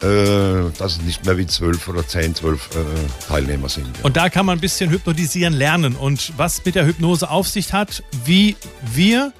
[0.00, 3.86] Äh, dass es nicht mehr wie zwölf oder zehn, zwölf äh, Teilnehmer sind.
[3.98, 4.04] Ja.
[4.04, 5.96] Und da kann man ein bisschen hypnotisieren lernen.
[5.96, 9.32] Und was mit der Hypnose auf sich hat, wie wir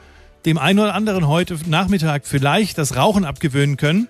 [0.44, 4.08] dem einen oder anderen heute Nachmittag vielleicht das Rauchen abgewöhnen können,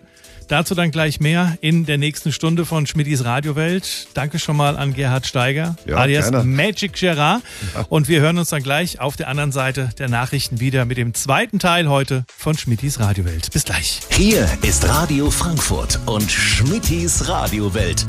[0.49, 4.09] Dazu dann gleich mehr in der nächsten Stunde von Schmidtis Radiowelt.
[4.15, 6.45] Danke schon mal an Gerhard Steiger, ja, alias gerne.
[6.45, 7.43] Magic Gerard.
[7.75, 7.87] Ja.
[7.89, 11.15] Und wir hören uns dann gleich auf der anderen Seite der Nachrichten wieder mit dem
[11.15, 13.51] zweiten Teil heute von Schmidtis Radiowelt.
[13.53, 14.01] Bis gleich.
[14.11, 18.07] Hier ist Radio Frankfurt und Schmidtis Radiowelt.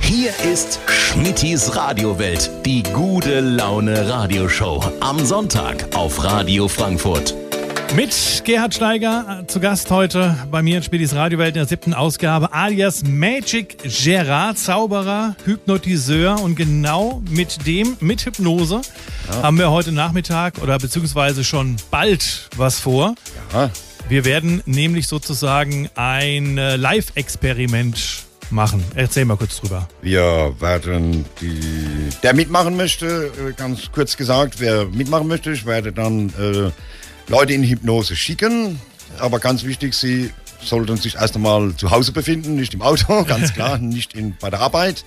[0.00, 4.84] Hier ist Schmittis Radiowelt, die gute Laune Radioshow.
[5.00, 7.34] Am Sonntag auf Radio Frankfurt.
[7.94, 11.94] Mit Gerhard Steiger äh, zu Gast heute bei mir in Spielis Radiowelt in der siebten
[11.94, 18.82] Ausgabe, alias Magic Gerard, Zauberer, Hypnotiseur und genau mit dem, mit Hypnose,
[19.30, 19.42] ja.
[19.42, 23.14] haben wir heute Nachmittag oder beziehungsweise schon bald was vor.
[23.52, 23.70] Ja.
[24.08, 28.84] Wir werden nämlich sozusagen ein äh, Live-Experiment machen.
[28.94, 29.88] Erzähl mal kurz drüber.
[30.02, 35.92] Wir werden die, der mitmachen möchte, äh, ganz kurz gesagt, wer mitmachen möchte, ich werde
[35.92, 36.70] dann äh,
[37.28, 38.80] Leute in Hypnose schicken.
[39.18, 40.30] Aber ganz wichtig, sie
[40.62, 44.50] sollten sich erst einmal zu Hause befinden, nicht im Auto, ganz klar, nicht in, bei
[44.50, 45.04] der Arbeit.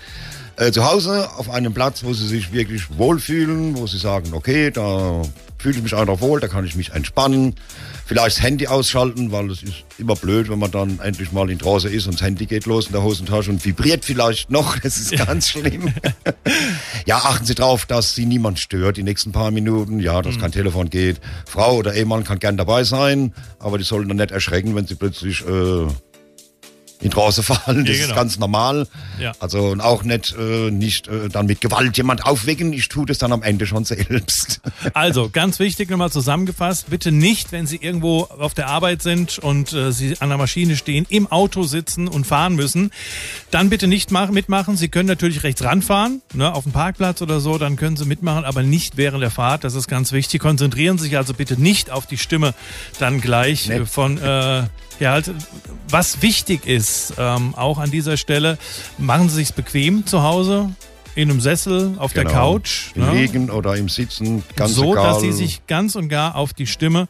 [0.55, 4.71] Äh, zu Hause auf einem Platz, wo sie sich wirklich wohlfühlen, wo sie sagen, okay,
[4.71, 5.21] da
[5.59, 7.55] fühle ich mich einfach wohl, da kann ich mich entspannen.
[8.05, 11.59] Vielleicht das Handy ausschalten, weil es ist immer blöd, wenn man dann endlich mal in
[11.59, 14.79] Trance ist und das Handy geht los in der Hosentasche und vibriert vielleicht noch.
[14.79, 15.93] Das ist ganz schlimm.
[17.05, 19.99] ja, achten Sie drauf, dass Sie niemand stört die nächsten paar Minuten.
[19.99, 20.41] Ja, dass mhm.
[20.41, 21.19] kein Telefon geht.
[21.45, 24.95] Frau oder Ehemann kann gern dabei sein, aber die sollen dann nicht erschrecken, wenn sie
[24.95, 25.87] plötzlich äh,
[27.01, 27.85] in Trance fallen.
[27.85, 28.09] Das ja, genau.
[28.09, 28.87] ist ganz normal.
[29.19, 29.33] Ja.
[29.39, 32.73] Also und auch nicht, äh, nicht äh, dann mit Gewalt jemand aufwecken.
[32.73, 34.61] Ich tue das dann am Ende schon selbst.
[34.93, 39.71] Also ganz wichtig nochmal zusammengefasst: Bitte nicht, wenn Sie irgendwo auf der Arbeit sind und
[39.73, 42.91] äh, Sie an der Maschine stehen, im Auto sitzen und fahren müssen,
[43.51, 44.77] dann bitte nicht machen, mitmachen.
[44.77, 48.45] Sie können natürlich rechts ranfahren, ne, auf dem Parkplatz oder so, dann können Sie mitmachen,
[48.45, 49.63] aber nicht während der Fahrt.
[49.63, 50.41] Das ist ganz wichtig.
[50.41, 52.53] Konzentrieren Sie sich also bitte nicht auf die Stimme
[52.99, 53.85] dann gleich nee.
[53.85, 54.63] von äh,
[54.99, 55.31] ja, halt,
[55.89, 58.57] was wichtig ist, ähm, auch an dieser Stelle,
[58.97, 60.69] machen Sie sich bequem zu Hause,
[61.15, 62.29] in einem Sessel, auf genau.
[62.29, 62.91] der Couch.
[62.95, 63.11] Im ne?
[63.13, 65.05] Liegen oder im Sitzen, ganz so, egal.
[65.05, 67.07] dass Sie sich ganz und gar auf die Stimme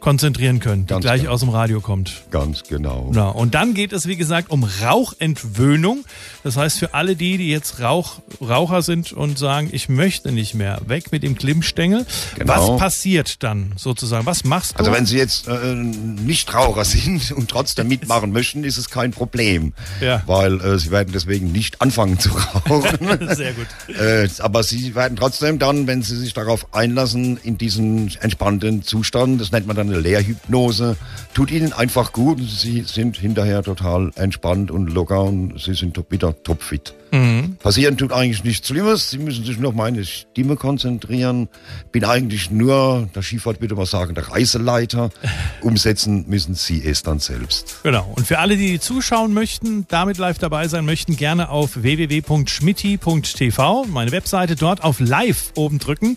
[0.00, 1.32] konzentrieren können, die Ganz gleich genau.
[1.32, 2.22] aus dem Radio kommt.
[2.30, 3.10] Ganz genau.
[3.14, 6.04] Ja, und dann geht es, wie gesagt, um Rauchentwöhnung.
[6.44, 10.54] Das heißt, für alle die, die jetzt Rauch, Raucher sind und sagen, ich möchte nicht
[10.54, 12.06] mehr, weg mit dem Klimmstängel.
[12.36, 12.74] Genau.
[12.74, 14.26] Was passiert dann sozusagen?
[14.26, 14.78] Was machst du?
[14.78, 19.10] Also wenn Sie jetzt äh, nicht Raucher sind und trotzdem mitmachen möchten, ist es kein
[19.10, 19.72] Problem.
[20.00, 20.22] Ja.
[20.26, 23.28] Weil äh, Sie werden deswegen nicht anfangen zu rauchen.
[23.34, 23.66] Sehr gut.
[23.98, 29.40] äh, aber Sie werden trotzdem dann, wenn Sie sich darauf einlassen, in diesen entspannten Zustand,
[29.40, 30.96] das nennt man dann eine Lehrhypnose.
[31.34, 32.40] Tut ihnen einfach gut.
[32.40, 36.94] Sie sind hinterher total entspannt und locker und sie sind wieder topfit.
[37.10, 37.56] Mhm.
[37.56, 39.10] Passieren tut eigentlich nichts Schlimmes.
[39.10, 41.48] Sie müssen sich nur auf meine Stimme konzentrieren.
[41.92, 45.10] Bin eigentlich nur, der Skifahrt würde man sagen, der Reiseleiter.
[45.62, 47.80] Umsetzen müssen Sie es dann selbst.
[47.82, 48.12] Genau.
[48.16, 54.12] Und für alle, die zuschauen möchten, damit live dabei sein möchten, gerne auf www.schmitti.tv, meine
[54.12, 56.16] Webseite, dort auf Live oben drücken.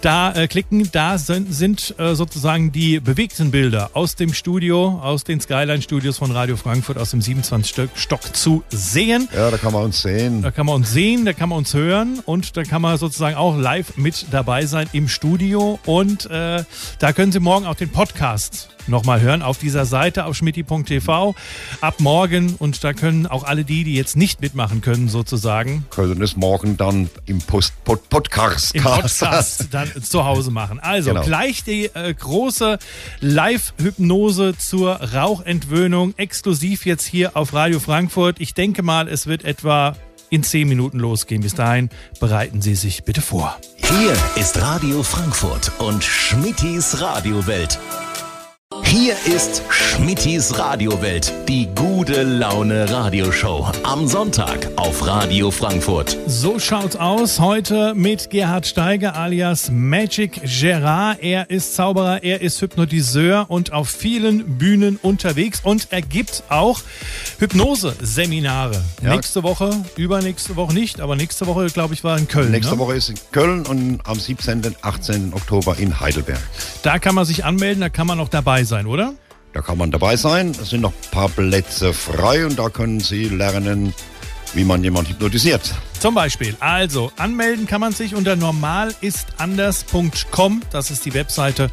[0.00, 5.24] Da äh, klicken, da sind, sind äh, sozusagen die bewegten Bilder aus dem Studio, aus
[5.24, 7.90] den Skyline Studios von Radio Frankfurt aus dem 27.
[7.94, 9.28] Stock zu sehen.
[9.34, 10.42] Ja, da kann man uns sehen sehen.
[10.42, 13.36] Da kann man uns sehen, da kann man uns hören und da kann man sozusagen
[13.36, 15.78] auch live mit dabei sein im Studio.
[15.86, 16.64] Und äh,
[16.98, 21.34] da können Sie morgen auch den Podcast nochmal hören auf dieser Seite auf schmitti.tv
[21.80, 22.54] ab morgen.
[22.58, 25.86] Und da können auch alle die, die jetzt nicht mitmachen können, sozusagen.
[25.90, 30.80] Können es morgen dann im Post Pod Podcast, Im Podcast dann zu Hause machen.
[30.80, 31.22] Also genau.
[31.22, 32.78] gleich die äh, große
[33.20, 38.40] Live-Hypnose zur Rauchentwöhnung, exklusiv jetzt hier auf Radio Frankfurt.
[38.40, 39.96] Ich denke mal, es wird etwa
[40.30, 41.42] in zehn Minuten losgehen.
[41.42, 43.58] Bis dahin bereiten Sie sich bitte vor.
[43.76, 47.78] Hier ist Radio Frankfurt und Schmittis Radiowelt.
[48.92, 53.70] Hier ist Schmittis Radiowelt, die gute Laune Radioshow.
[53.84, 56.16] Am Sonntag auf Radio Frankfurt.
[56.26, 61.22] So schaut's aus heute mit Gerhard Steiger alias Magic Gerard.
[61.22, 66.80] Er ist Zauberer, er ist Hypnotiseur und auf vielen Bühnen unterwegs und er gibt auch
[67.38, 68.82] Hypnose-Seminare.
[69.04, 69.14] Ja.
[69.14, 72.50] Nächste Woche, übernächste Woche nicht, aber nächste Woche, glaube ich, war in Köln.
[72.50, 72.80] Nächste ne?
[72.80, 74.64] Woche ist in Köln und am 17.
[74.64, 75.32] und 18.
[75.32, 76.40] Oktober in Heidelberg.
[76.82, 79.14] Da kann man sich anmelden, da kann man auch dabei sein, oder?
[79.52, 80.50] Da kann man dabei sein.
[80.50, 83.92] Es sind noch ein paar Plätze frei und da können Sie lernen,
[84.54, 85.74] wie man jemand hypnotisiert.
[85.98, 86.56] Zum Beispiel.
[86.60, 90.62] Also, anmelden kann man sich unter normalistanders.com.
[90.70, 91.68] Das ist die Webseite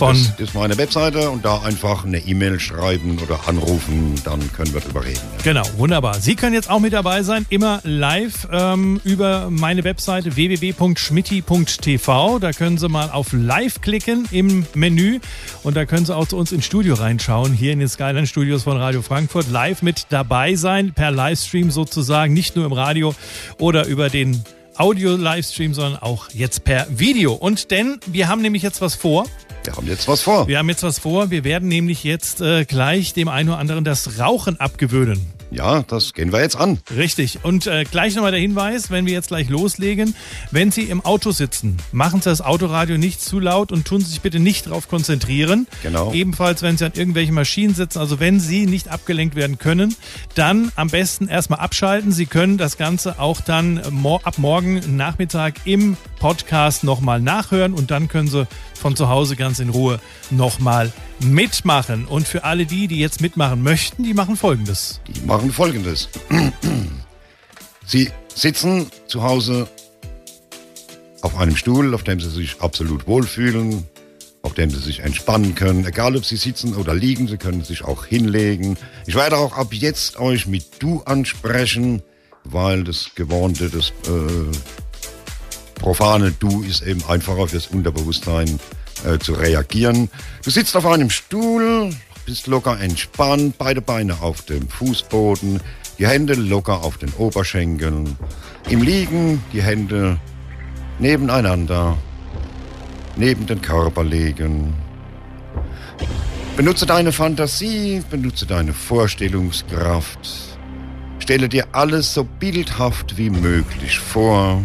[0.00, 0.16] von.
[0.38, 4.80] Das ist meine Webseite und da einfach eine E-Mail schreiben oder anrufen, dann können wir
[4.80, 5.20] drüber reden.
[5.44, 6.14] Genau, wunderbar.
[6.14, 12.38] Sie können jetzt auch mit dabei sein, immer live ähm, über meine Webseite www.schmitti.tv.
[12.38, 15.20] Da können Sie mal auf Live klicken im Menü
[15.64, 18.62] und da können Sie auch zu uns ins Studio reinschauen, hier in den Skyline Studios
[18.62, 23.14] von Radio Frankfurt, live mit dabei sein, per Livestream sozusagen, nicht nur im Radio
[23.58, 24.42] oder über den
[24.76, 27.34] Audio-Livestream, sondern auch jetzt per Video.
[27.34, 29.26] Und denn wir haben nämlich jetzt was vor.
[29.64, 30.48] Wir haben jetzt was vor.
[30.48, 31.30] Wir haben jetzt was vor.
[31.30, 35.39] Wir werden nämlich jetzt äh, gleich dem einen oder anderen das Rauchen abgewöhnen.
[35.50, 36.78] Ja, das gehen wir jetzt an.
[36.96, 37.40] Richtig.
[37.42, 40.14] Und äh, gleich nochmal der Hinweis, wenn wir jetzt gleich loslegen,
[40.50, 44.10] wenn Sie im Auto sitzen, machen Sie das Autoradio nicht zu laut und tun Sie
[44.10, 45.66] sich bitte nicht darauf konzentrieren.
[45.82, 46.12] Genau.
[46.12, 49.96] Ebenfalls, wenn Sie an irgendwelchen Maschinen sitzen, also wenn Sie nicht abgelenkt werden können,
[50.34, 52.12] dann am besten erstmal abschalten.
[52.12, 53.78] Sie können das Ganze auch dann
[54.24, 59.58] ab morgen Nachmittag im Podcast nochmal nachhören und dann können Sie von zu Hause ganz
[59.58, 62.06] in Ruhe nochmal mitmachen.
[62.06, 65.00] Und für alle die, die jetzt mitmachen möchten, die machen Folgendes.
[65.06, 66.08] Die machen Folgendes.
[67.86, 69.68] Sie sitzen zu Hause
[71.22, 73.86] auf einem Stuhl, auf dem Sie sich absolut wohlfühlen,
[74.42, 75.84] auf dem Sie sich entspannen können.
[75.84, 78.76] Egal, ob Sie sitzen oder liegen, Sie können sich auch hinlegen.
[79.06, 82.02] Ich werde auch ab jetzt euch mit Du ansprechen.
[82.44, 84.58] weil das gewohnte, das äh,
[85.74, 88.58] profane Du ist eben einfacher fürs Unterbewusstsein
[89.04, 90.08] äh, zu reagieren.
[90.44, 91.90] Du sitzt auf einem Stuhl,
[92.26, 95.60] bist locker entspannt, beide Beine auf dem Fußboden,
[95.98, 98.16] die Hände locker auf den Oberschenkeln.
[98.68, 100.18] Im Liegen die Hände
[100.98, 101.96] nebeneinander,
[103.16, 104.74] neben den Körper legen.
[106.56, 110.58] Benutze deine Fantasie, benutze deine Vorstellungskraft.
[111.18, 114.62] Stelle dir alles so bildhaft wie möglich vor.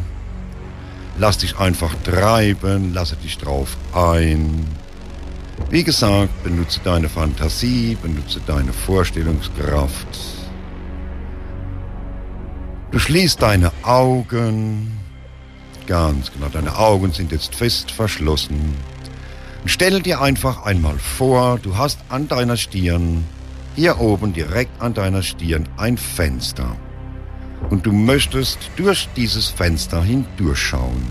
[1.18, 4.68] Lass dich einfach treiben, lasse dich drauf ein.
[5.70, 10.08] Wie gesagt, benutze deine Fantasie, benutze deine Vorstellungskraft.
[12.92, 15.00] Du schließt deine Augen.
[15.88, 18.74] Ganz genau, deine Augen sind jetzt fest verschlossen.
[19.62, 23.24] Und stell dir einfach einmal vor, du hast an deiner Stirn,
[23.76, 26.76] hier oben direkt an deiner Stirn, ein Fenster.
[27.70, 31.06] Und du möchtest durch dieses Fenster hindurchschauen.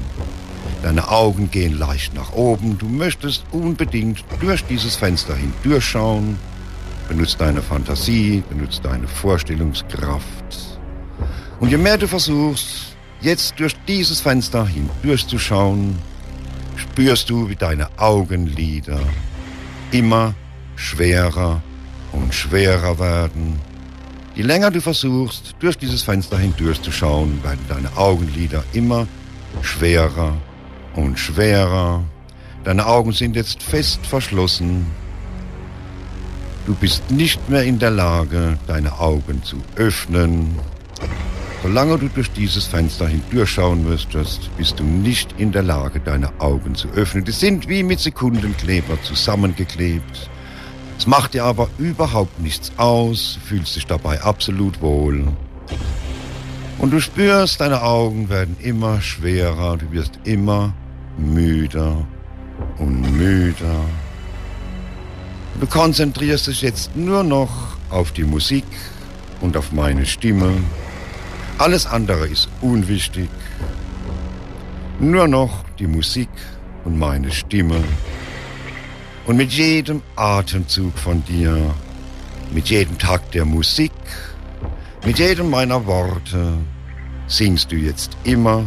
[0.83, 2.79] Deine Augen gehen leicht nach oben.
[2.79, 6.39] Du möchtest unbedingt durch dieses Fenster hindurchschauen.
[7.09, 10.79] Benutzt deine Fantasie, benutzt deine Vorstellungskraft.
[11.61, 15.99] Und je mehr du versuchst, jetzt durch dieses Fenster hindurchzuschauen,
[16.77, 19.01] spürst du, wie deine Augenlider
[19.91, 20.35] immer
[20.77, 21.63] schwerer
[22.13, 23.59] und schwerer werden.
[24.35, 29.07] Je länger du versuchst, durch dieses Fenster hindurchzuschauen, werden deine Augenlider immer
[29.63, 30.35] schwerer
[30.97, 32.03] und schwerer.
[32.65, 34.87] Deine Augen sind jetzt fest verschlossen.
[36.67, 40.59] Du bist nicht mehr in der Lage, deine Augen zu öffnen.
[41.63, 46.75] Solange du durch dieses Fenster hindurchschauen müsstest, bist du nicht in der Lage, deine Augen
[46.75, 47.25] zu öffnen.
[47.25, 50.29] Die sind wie mit Sekundenkleber zusammengeklebt.
[51.05, 55.27] Es macht dir aber überhaupt nichts aus, fühlst dich dabei absolut wohl.
[56.79, 60.73] Und du spürst, deine Augen werden immer schwerer, du wirst immer
[61.19, 62.07] müder
[62.79, 63.85] und müder.
[65.61, 68.65] Du konzentrierst dich jetzt nur noch auf die Musik
[69.43, 70.53] und auf meine Stimme.
[71.59, 73.29] Alles andere ist unwichtig.
[74.99, 76.31] Nur noch die Musik
[76.87, 77.85] und meine Stimme.
[79.27, 81.75] Und mit jedem Atemzug von dir,
[82.53, 83.93] mit jedem Takt der Musik,
[85.07, 86.59] mit jedem meiner Worte
[87.27, 88.67] singst du jetzt immer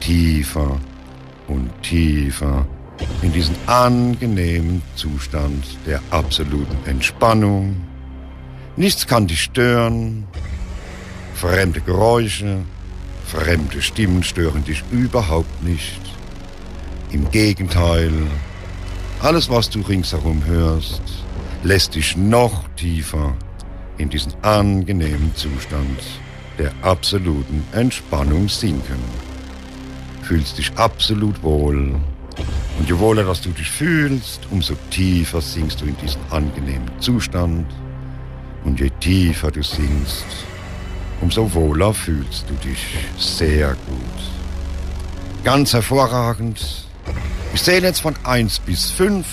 [0.00, 0.80] tiefer
[1.46, 2.66] und tiefer
[3.22, 7.76] in diesen angenehmen Zustand der absoluten Entspannung.
[8.76, 10.24] Nichts kann dich stören.
[11.34, 12.62] Fremde Geräusche,
[13.26, 16.00] fremde Stimmen stören dich überhaupt nicht.
[17.12, 18.12] Im Gegenteil,
[19.26, 21.02] alles, was du ringsherum hörst,
[21.62, 23.34] lässt dich noch tiefer
[23.98, 26.00] in diesen angenehmen Zustand
[26.58, 29.26] der absoluten Entspannung sinken
[30.26, 31.94] fühlst dich absolut wohl.
[32.78, 37.66] Und je wohler, dass du dich fühlst, umso tiefer sinkst du in diesen angenehmen Zustand.
[38.64, 40.26] Und je tiefer du sinkst,
[41.20, 42.84] umso wohler fühlst du dich
[43.16, 45.44] sehr gut.
[45.44, 46.85] Ganz hervorragend.
[47.54, 49.26] Ich zähle jetzt von 1 bis 5.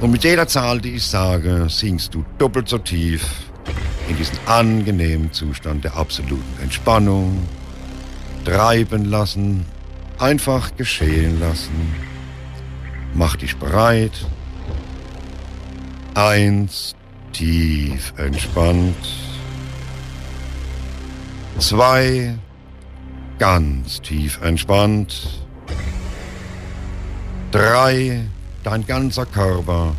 [0.00, 3.24] Und mit jeder Zahl, die ich sage, sinkst du doppelt so tief
[4.08, 7.46] in diesen angenehmen Zustand der absoluten Entspannung
[8.44, 9.64] treiben lassen,
[10.18, 11.94] einfach geschehen lassen.
[13.14, 14.26] Mach dich bereit.
[16.14, 16.94] Eins,
[17.32, 18.96] tief entspannt.
[21.58, 22.34] Zwei,
[23.38, 25.41] ganz tief entspannt.
[27.52, 28.24] Drei,
[28.64, 29.94] dein ganzer Körper,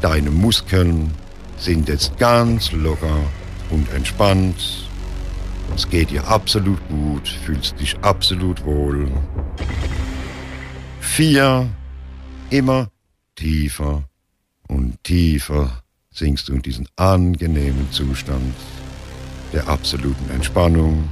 [0.00, 1.12] deine Muskeln
[1.58, 3.18] sind jetzt ganz locker
[3.68, 4.88] und entspannt.
[5.74, 9.10] Es geht dir absolut gut, fühlst dich absolut wohl.
[11.00, 11.68] Vier,
[12.48, 12.88] immer
[13.34, 14.04] tiefer
[14.66, 18.54] und tiefer sinkst du in diesen angenehmen Zustand
[19.52, 21.10] der absoluten Entspannung.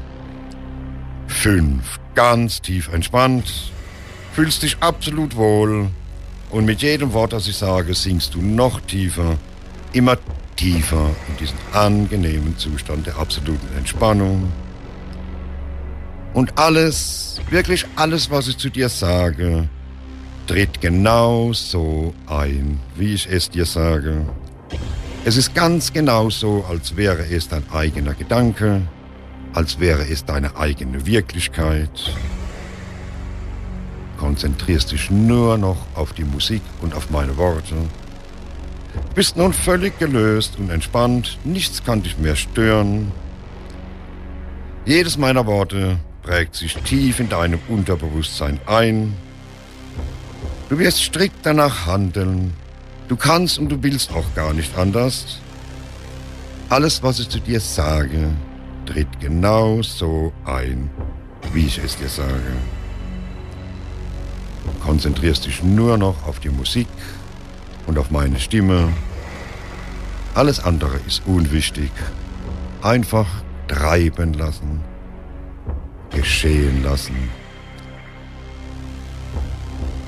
[1.27, 3.71] Fünf, ganz tief entspannt,
[4.35, 5.89] fühlst dich absolut wohl
[6.51, 9.39] und mit jedem Wort, das ich sage, sinkst du noch tiefer,
[9.93, 14.53] immer tiefer tiefer in diesen angenehmen Zustand der absoluten Entspannung.
[16.33, 19.69] Und alles, wirklich alles, was ich zu dir sage,
[20.47, 24.27] tritt genau so ein, wie ich es dir sage.
[25.25, 28.83] Es ist ganz genau so, als wäre es dein eigener Gedanke,
[29.55, 32.13] als wäre es deine eigene Wirklichkeit.
[34.25, 37.77] Konzentrierst dich nur noch auf die Musik und auf meine Worte
[39.15, 43.13] bist nun völlig gelöst und entspannt, nichts kann dich mehr stören.
[44.87, 49.15] Jedes meiner Worte prägt sich tief in deinem Unterbewusstsein ein.
[50.69, 52.55] Du wirst strikt danach handeln.
[53.09, 55.41] Du kannst und du willst auch gar nicht anders.
[56.71, 58.31] Alles, was ich zu dir sage,
[58.87, 60.91] tritt genau so ein,
[61.53, 62.57] wie ich es dir sage.
[64.83, 66.89] Konzentrierst dich nur noch auf die Musik
[67.87, 68.93] und auf meine Stimme.
[70.35, 71.91] Alles andere ist unwichtig.
[72.83, 73.27] Einfach
[73.69, 74.81] treiben lassen,
[76.11, 77.17] geschehen lassen.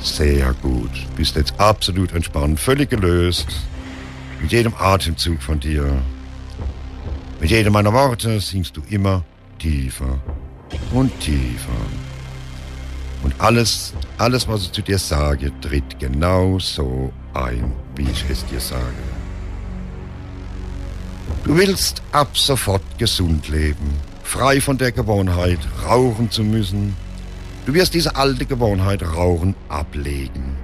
[0.00, 0.90] Sehr gut.
[1.16, 3.48] Bist jetzt absolut entspannt, völlig gelöst.
[4.40, 6.02] Mit jedem Atemzug von dir.
[7.40, 9.24] Mit jedem meiner Worte singst du immer
[9.58, 10.20] tiefer
[10.92, 12.05] und tiefer.
[13.26, 18.46] Und alles, alles, was ich zu dir sage, tritt genau so ein, wie ich es
[18.46, 19.02] dir sage.
[21.42, 26.94] Du willst ab sofort gesund leben, frei von der Gewohnheit, rauchen zu müssen.
[27.66, 30.56] Du wirst diese alte Gewohnheit Rauchen ablegen.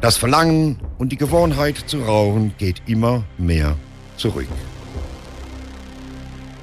[0.00, 3.76] Das Verlangen und die Gewohnheit zu rauchen geht immer mehr
[4.16, 4.48] zurück.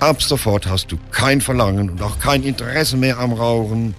[0.01, 3.95] Ab sofort hast du kein Verlangen und auch kein Interesse mehr am Rauchen.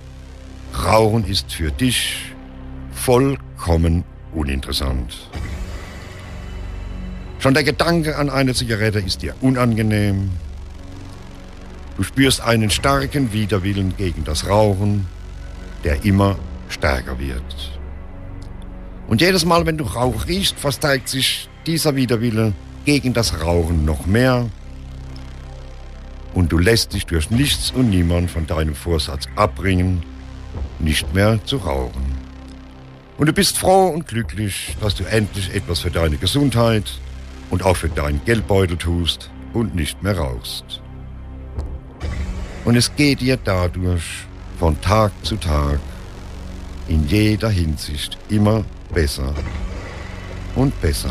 [0.84, 2.32] Rauchen ist für dich
[2.92, 5.28] vollkommen uninteressant.
[7.38, 10.30] Schon der Gedanke an eine Zigarette ist dir unangenehm.
[11.96, 15.06] Du spürst einen starken Widerwillen gegen das Rauchen,
[15.84, 16.36] der immer
[16.68, 17.76] stärker wird.
[19.06, 22.52] Und jedes Mal, wenn du Rauch riechst, verstärkt sich dieser Widerwille
[22.84, 24.48] gegen das Rauchen noch mehr.
[26.34, 30.02] Und du lässt dich durch nichts und niemand von deinem Vorsatz abbringen,
[30.78, 32.16] nicht mehr zu rauchen.
[33.18, 36.98] Und du bist froh und glücklich, dass du endlich etwas für deine Gesundheit
[37.50, 40.82] und auch für deinen Geldbeutel tust und nicht mehr rauchst.
[42.64, 44.26] Und es geht dir dadurch
[44.58, 45.78] von Tag zu Tag
[46.88, 49.34] in jeder Hinsicht immer besser
[50.54, 51.10] und besser.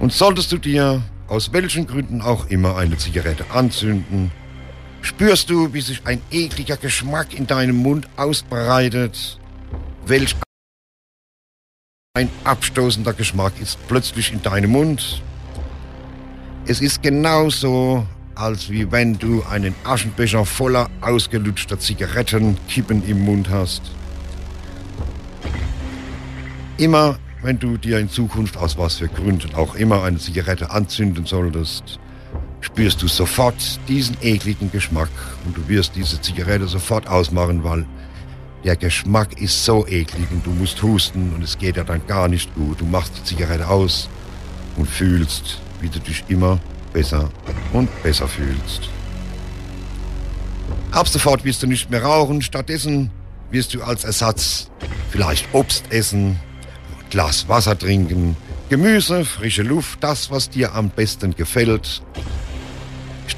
[0.00, 4.30] Und solltest du dir aus welchen Gründen auch immer eine Zigarette anzünden,
[5.00, 9.38] spürst du, wie sich ein ekliger Geschmack in deinem Mund ausbreitet,
[10.06, 10.36] welch
[12.14, 15.22] ein abstoßender Geschmack ist plötzlich in deinem Mund.
[16.66, 23.82] Es ist genauso, als wie wenn du einen Aschenbecher voller ausgelutschter Zigarettenkippen im Mund hast.
[26.76, 31.24] Immer, wenn du dir in Zukunft aus was für Gründen auch immer eine Zigarette anzünden
[31.24, 31.98] solltest,
[32.60, 35.10] spürst du sofort diesen ekligen Geschmack
[35.44, 37.86] und du wirst diese Zigarette sofort ausmachen, weil
[38.64, 42.28] der Geschmack ist so eklig und du musst husten und es geht ja dann gar
[42.28, 42.80] nicht gut.
[42.80, 44.08] Du machst die Zigarette aus
[44.76, 46.58] und fühlst, wie du dich immer
[46.92, 47.30] besser
[47.72, 48.88] und besser fühlst.
[50.90, 53.10] Ab sofort wirst du nicht mehr rauchen, stattdessen
[53.50, 54.70] wirst du als Ersatz
[55.10, 56.38] vielleicht Obst essen,
[57.10, 58.36] Glas Wasser trinken,
[58.68, 62.02] Gemüse, frische Luft, das, was dir am besten gefällt.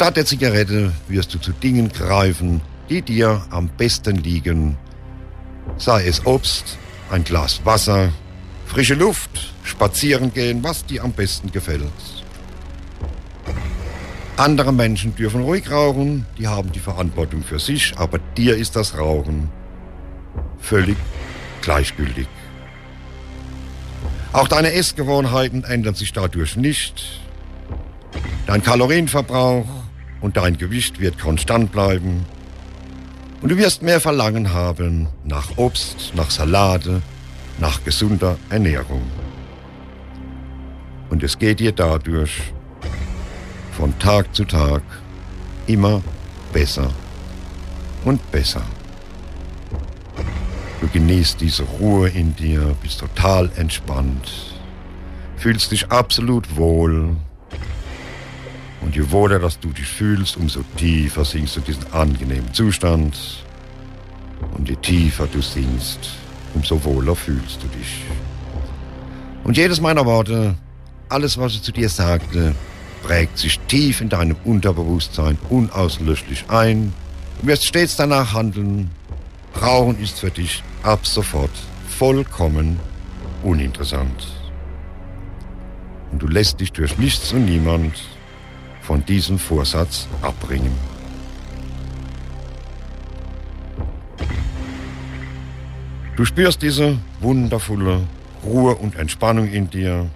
[0.00, 4.78] Statt der Zigarette wirst du zu Dingen greifen, die dir am besten liegen
[5.76, 6.78] sei es Obst,
[7.10, 8.10] ein Glas Wasser,
[8.64, 11.82] frische Luft, spazieren gehen, was dir am besten gefällt.
[14.38, 18.96] Andere Menschen dürfen ruhig rauchen, die haben die Verantwortung für sich, aber dir ist das
[18.96, 19.50] Rauchen
[20.60, 20.96] völlig
[21.60, 22.26] gleichgültig.
[24.32, 27.20] Auch deine Essgewohnheiten ändern sich dadurch nicht.
[28.46, 29.79] Dein Kalorienverbrauch
[30.20, 32.24] und dein Gewicht wird konstant bleiben.
[33.42, 37.00] Und du wirst mehr Verlangen haben nach Obst, nach Salate,
[37.58, 39.02] nach gesunder Ernährung.
[41.08, 42.52] Und es geht dir dadurch
[43.72, 44.82] von Tag zu Tag
[45.66, 46.02] immer
[46.52, 46.90] besser
[48.04, 48.62] und besser.
[50.80, 54.54] Du genießt diese Ruhe in dir, bist total entspannt,
[55.36, 57.16] fühlst dich absolut wohl
[58.80, 63.16] und je wohler dass du dich fühlst, umso tiefer sinkst du diesen angenehmen Zustand.
[64.56, 66.10] Und je tiefer du sinkst,
[66.54, 68.04] umso wohler fühlst du dich.
[69.44, 70.54] Und jedes meiner Worte,
[71.08, 72.54] alles was ich zu dir sagte,
[73.02, 76.92] prägt sich tief in deinem Unterbewusstsein unauslöschlich ein.
[77.40, 78.90] Du wirst stets danach handeln.
[79.60, 81.50] Rauchen ist für dich ab sofort
[81.88, 82.78] vollkommen
[83.42, 84.26] uninteressant.
[86.12, 87.94] Und du lässt dich durch nichts und niemand
[88.90, 90.72] von diesem Vorsatz abbringen.
[96.16, 98.00] Du spürst diese wundervolle
[98.42, 100.10] Ruhe und Entspannung in dir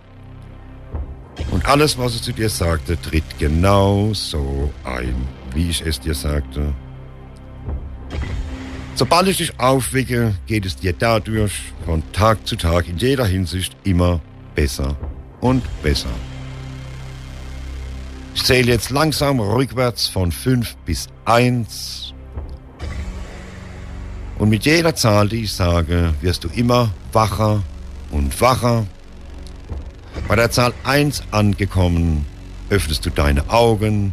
[1.52, 5.14] Und alles, was es zu dir sagte, tritt genau so ein,
[5.54, 6.72] wie ich es dir sagte.
[8.96, 11.52] Sobald ich dich aufwecke, geht es dir dadurch
[11.86, 14.20] von Tag zu Tag in jeder Hinsicht immer
[14.56, 14.96] besser
[15.40, 16.10] und besser.
[18.34, 22.12] Ich zähle jetzt langsam rückwärts von 5 bis 1.
[24.38, 27.62] Und mit jeder Zahl, die ich sage, wirst du immer wacher
[28.10, 28.86] und wacher.
[30.26, 32.26] Bei der Zahl 1 angekommen,
[32.70, 34.12] öffnest du deine Augen.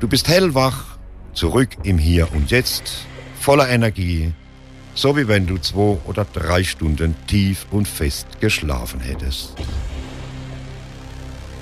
[0.00, 0.98] Du bist hellwach,
[1.32, 3.06] zurück im Hier und Jetzt,
[3.40, 4.32] voller Energie,
[4.94, 9.54] so wie wenn du zwei oder drei Stunden tief und fest geschlafen hättest.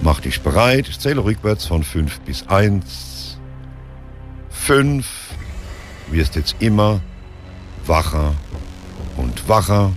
[0.01, 0.89] Mach dich bereit.
[0.89, 3.39] Ich zähle rückwärts von 5 bis 1.
[4.51, 5.07] 5.
[6.11, 7.01] Wirst jetzt immer
[7.87, 8.35] wacher
[9.17, 9.93] und wacher.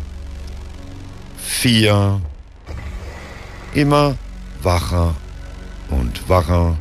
[1.37, 2.21] 4.
[3.73, 4.15] Immer
[4.61, 5.15] wacher
[5.89, 6.77] und wacher.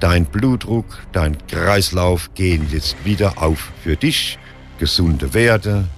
[0.00, 4.38] Dein Blutdruck, dein Kreislauf gehen jetzt wieder auf für dich.
[4.78, 5.88] Gesunde Werte.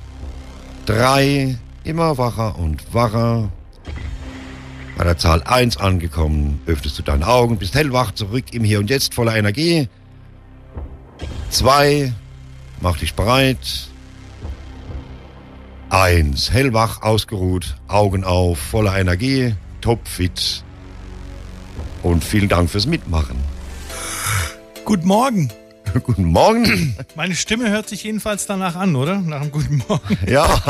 [0.86, 1.58] 3.
[1.84, 3.50] Immer wacher und wacher.
[5.00, 8.90] Bei der Zahl 1 angekommen, öffnest du deine Augen, bist hellwach, zurück im Hier und
[8.90, 9.88] Jetzt, voller Energie.
[11.48, 12.12] 2,
[12.82, 13.88] mach dich bereit.
[15.88, 20.62] 1, hellwach, ausgeruht, Augen auf, voller Energie, topfit.
[22.02, 23.38] Und vielen Dank fürs Mitmachen.
[24.84, 25.50] Guten Morgen.
[26.04, 26.96] Guten Morgen.
[27.16, 29.20] Meine Stimme hört sich jedenfalls danach an, oder?
[29.20, 30.18] Nach einem guten Morgen.
[30.26, 30.60] Ja,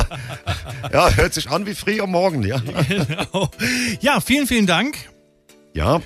[0.92, 2.58] ja hört sich an wie früh am Morgen, ja.
[2.88, 3.50] Genau.
[4.00, 4.96] Ja, vielen, vielen Dank.
[5.74, 6.00] Ja,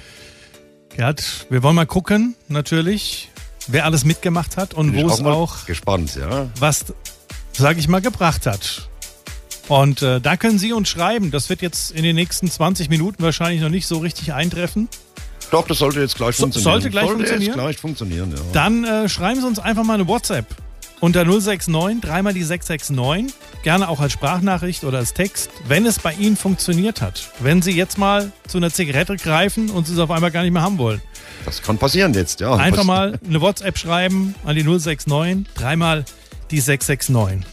[0.96, 3.30] Gerd, wir wollen mal gucken, natürlich,
[3.66, 6.48] wer alles mitgemacht hat und wo es mal auch gespannt, ja.
[6.60, 6.84] was,
[7.52, 8.88] sag ich mal, gebracht hat.
[9.66, 11.30] Und äh, da können Sie uns schreiben.
[11.30, 14.88] Das wird jetzt in den nächsten 20 Minuten wahrscheinlich noch nicht so richtig eintreffen.
[15.54, 16.72] Doch, das sollte jetzt gleich So- funktionieren.
[16.72, 17.54] sollte gleich sollte funktionieren?
[17.54, 18.42] Gleich funktionieren, ja.
[18.52, 20.46] Dann äh, schreiben Sie uns einfach mal eine WhatsApp
[21.00, 23.32] unter 069, dreimal die 669.
[23.62, 27.30] Gerne auch als Sprachnachricht oder als Text, wenn es bei Ihnen funktioniert hat.
[27.38, 30.52] Wenn Sie jetzt mal zu einer Zigarette greifen und Sie es auf einmal gar nicht
[30.52, 31.00] mehr haben wollen.
[31.44, 32.54] Das kann passieren jetzt, ja.
[32.56, 36.04] Einfach mal eine WhatsApp schreiben an die 069, dreimal
[36.50, 37.46] die 669.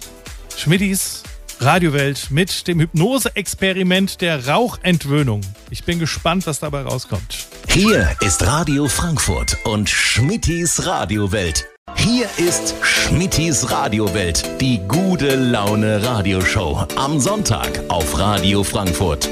[0.57, 1.21] Schmidtis
[1.63, 5.41] Radiowelt mit dem Hypnose-Experiment der Rauchentwöhnung.
[5.69, 7.45] Ich bin gespannt, was dabei rauskommt.
[7.67, 11.67] Hier ist Radio Frankfurt und Schmittis Radiowelt.
[11.97, 16.87] Hier ist Schmittis Radiowelt, die gute Laune Radioshow.
[16.95, 19.29] Am Sonntag auf Radio Frankfurt.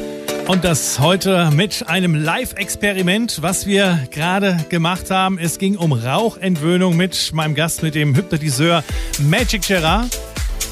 [0.47, 5.39] Und das heute mit einem Live-Experiment, was wir gerade gemacht haben.
[5.39, 8.83] Es ging um Rauchentwöhnung mit meinem Gast, mit dem Hypnotiseur
[9.19, 10.09] Magic Gerard,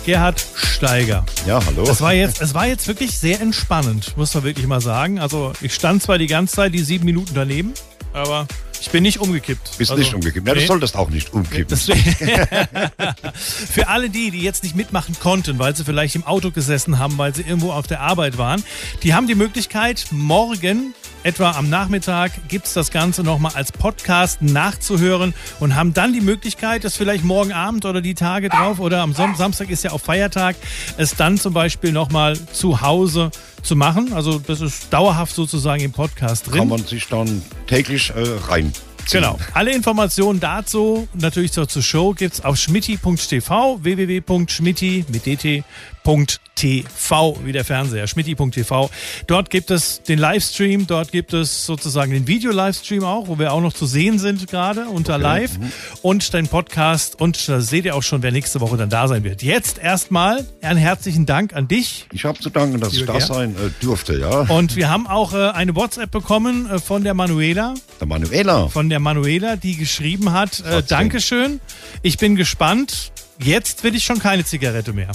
[0.05, 1.25] Gerhard Steiger.
[1.45, 1.83] Ja, hallo.
[1.83, 5.19] Es war jetzt, es war jetzt wirklich sehr entspannend, muss man wirklich mal sagen.
[5.19, 7.73] Also ich stand zwar die ganze Zeit die sieben Minuten daneben,
[8.13, 8.47] aber
[8.79, 9.77] ich bin nicht umgekippt.
[9.77, 10.47] Bist also, nicht umgekippt.
[10.47, 10.65] Ja, du nee.
[10.65, 11.77] solltest auch nicht umkippen.
[13.35, 17.17] Für alle die, die jetzt nicht mitmachen konnten, weil sie vielleicht im Auto gesessen haben,
[17.17, 18.63] weil sie irgendwo auf der Arbeit waren,
[19.03, 20.93] die haben die Möglichkeit, morgen
[21.23, 26.83] etwa am Nachmittag gibt's das Ganze nochmal als Podcast nachzuhören und haben dann die Möglichkeit,
[26.83, 30.01] das vielleicht morgen Abend oder die Tage drauf oder am Sam Samstag ist ja auch
[30.01, 30.55] Feiertag,
[30.97, 34.13] es dann zum Beispiel nochmal zu Hause zu machen.
[34.13, 36.59] Also das ist dauerhaft sozusagen im Podcast drin.
[36.59, 38.71] Kann man sich dann täglich äh, rein.
[39.11, 39.39] Genau.
[39.53, 45.25] Alle Informationen dazu, natürlich zur, zur Show, gibt's auf schmitti.tv, www.schmitti mit
[46.07, 48.89] dt.tv, wie der Fernseher, schmitti.tv.
[49.27, 53.61] Dort gibt es den Livestream, dort gibt es sozusagen den Video-Livestream auch, wo wir auch
[53.61, 55.51] noch zu sehen sind gerade unter Live
[56.01, 59.23] und den Podcast und da seht ihr auch schon, wer nächste Woche dann da sein
[59.23, 59.43] wird.
[59.43, 62.07] Jetzt erstmal einen herzlichen Dank an dich.
[62.13, 64.41] Ich habe zu danken, dass ich da sein äh, durfte, ja.
[64.41, 67.73] Und wir haben auch äh, eine WhatsApp bekommen äh, von der Manuela.
[67.99, 68.69] Der Manuela.
[68.69, 70.83] von der Manuela, die geschrieben hat, äh.
[70.83, 71.59] Dankeschön,
[72.01, 75.11] ich bin gespannt, jetzt will ich schon keine Zigarette mehr.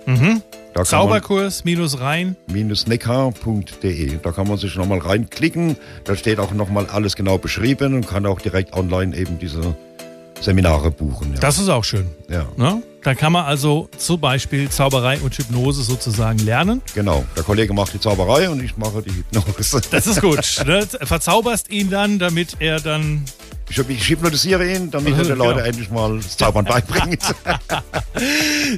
[0.05, 0.41] Da kann
[0.73, 2.35] man- Zauberkurs minus rein.
[2.47, 4.17] neckar.de.
[4.21, 5.75] Da kann man sich nochmal reinklicken.
[6.03, 9.75] Da steht auch nochmal alles genau beschrieben und kann auch direkt online eben diese
[10.41, 11.33] Seminare buchen.
[11.33, 11.39] Ja.
[11.41, 12.07] Das ist auch schön.
[12.29, 12.81] ja, Ne?
[13.03, 16.81] Da kann man also zum Beispiel Zauberei und Hypnose sozusagen lernen.
[16.93, 17.23] genau.
[17.35, 19.81] Der Kollege macht die Zauberei und ich mache die Hypnose.
[19.89, 20.39] Das ist gut.
[20.65, 20.85] ne?
[21.03, 23.23] Verzauberst ihn dann, damit er dann.
[23.71, 25.45] Ich, ich hypnotisiere ihn, damit er den Genau.
[25.45, 27.21] Leuten endlich mal das Zaubern beibringt.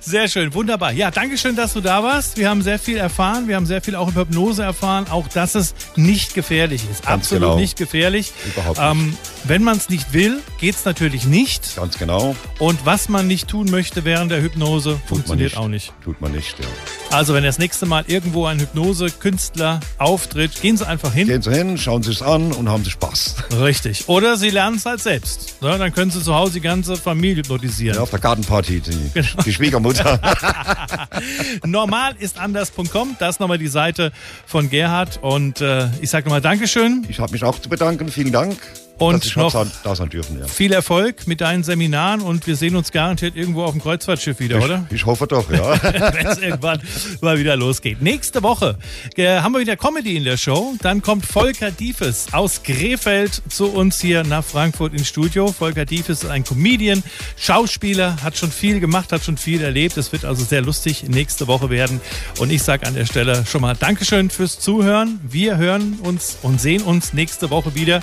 [0.01, 0.91] Sehr schön, wunderbar.
[0.91, 2.37] Ja, danke schön, dass du da warst.
[2.37, 3.47] Wir haben sehr viel erfahren.
[3.47, 5.05] Wir haben sehr viel auch über Hypnose erfahren.
[5.09, 7.03] Auch, dass es nicht gefährlich ist.
[7.05, 7.55] Ganz Absolut genau.
[7.57, 8.33] nicht gefährlich.
[8.53, 8.91] Überhaupt nicht.
[8.91, 11.75] Ähm, wenn man es nicht will, geht es natürlich nicht.
[11.77, 12.35] Ganz genau.
[12.59, 15.57] Und was man nicht tun möchte während der Hypnose, Tut man funktioniert nicht.
[15.57, 15.93] auch nicht.
[16.03, 16.65] Tut man nicht, ja.
[17.11, 21.27] Also, wenn das nächste Mal irgendwo ein Hypnose-Künstler auftritt, gehen Sie einfach hin.
[21.27, 23.35] Gehen Sie hin, schauen Sie es an und haben Sie Spaß.
[23.61, 24.09] Richtig.
[24.09, 25.61] Oder Sie lernen es halt selbst.
[25.61, 25.77] Ne?
[25.77, 27.95] Dann können Sie zu Hause die ganze Familie hypnotisieren.
[27.95, 29.43] Ja, auf der Gartenparty, die, Genau.
[29.45, 30.19] die Schwiegermutter.
[31.65, 33.15] Normal ist anders.com.
[33.19, 34.11] Das ist nochmal die Seite
[34.45, 35.19] von Gerhard.
[35.21, 37.05] Und äh, ich sage nochmal Dankeschön.
[37.09, 38.09] Ich habe mich auch zu bedanken.
[38.09, 38.57] Vielen Dank,
[39.01, 40.39] Und noch- da sein dürfen.
[40.39, 40.47] Ja.
[40.47, 44.61] Viel Erfolg mit deinen Seminaren und wir sehen uns garantiert irgendwo auf dem Kreuzfahrtschiff wieder,
[44.63, 44.85] oder?
[44.89, 45.81] Ich, ich hoffe doch, ja.
[46.13, 46.81] Wenn es irgendwann
[47.21, 48.01] mal wieder losgeht.
[48.01, 48.77] Nächste Woche
[49.15, 50.75] äh, haben wir wieder Comedy in der Show.
[50.81, 55.51] Dann kommt Volker Diefes aus Krefeld zu uns hier nach Frankfurt ins Studio.
[55.51, 57.03] Volker Diefes ist ein Comedian,
[57.37, 59.97] Schauspieler, hat schon viel gemacht, hat schon viel erlebt.
[59.97, 61.99] Es wird also sehr lustig nächste Woche werden.
[62.39, 65.19] Und ich sage an der Stelle schon mal Dankeschön fürs Zuhören.
[65.23, 68.01] Wir hören uns und sehen uns nächste Woche wieder.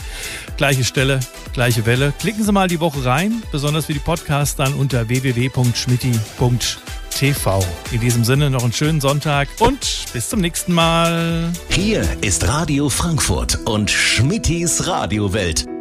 [0.58, 1.20] Gleiche Stelle,
[1.54, 2.12] gleiche Welle.
[2.18, 7.64] Klicken Sie mal die Woche rein, besonders für die Podcasts dann unter www.schmitti.tv.
[7.92, 11.52] In diesem Sinne noch einen schönen Sonntag und bis zum nächsten Mal.
[11.70, 15.77] Hier ist Radio Frankfurt und Schmittis Radiowelt.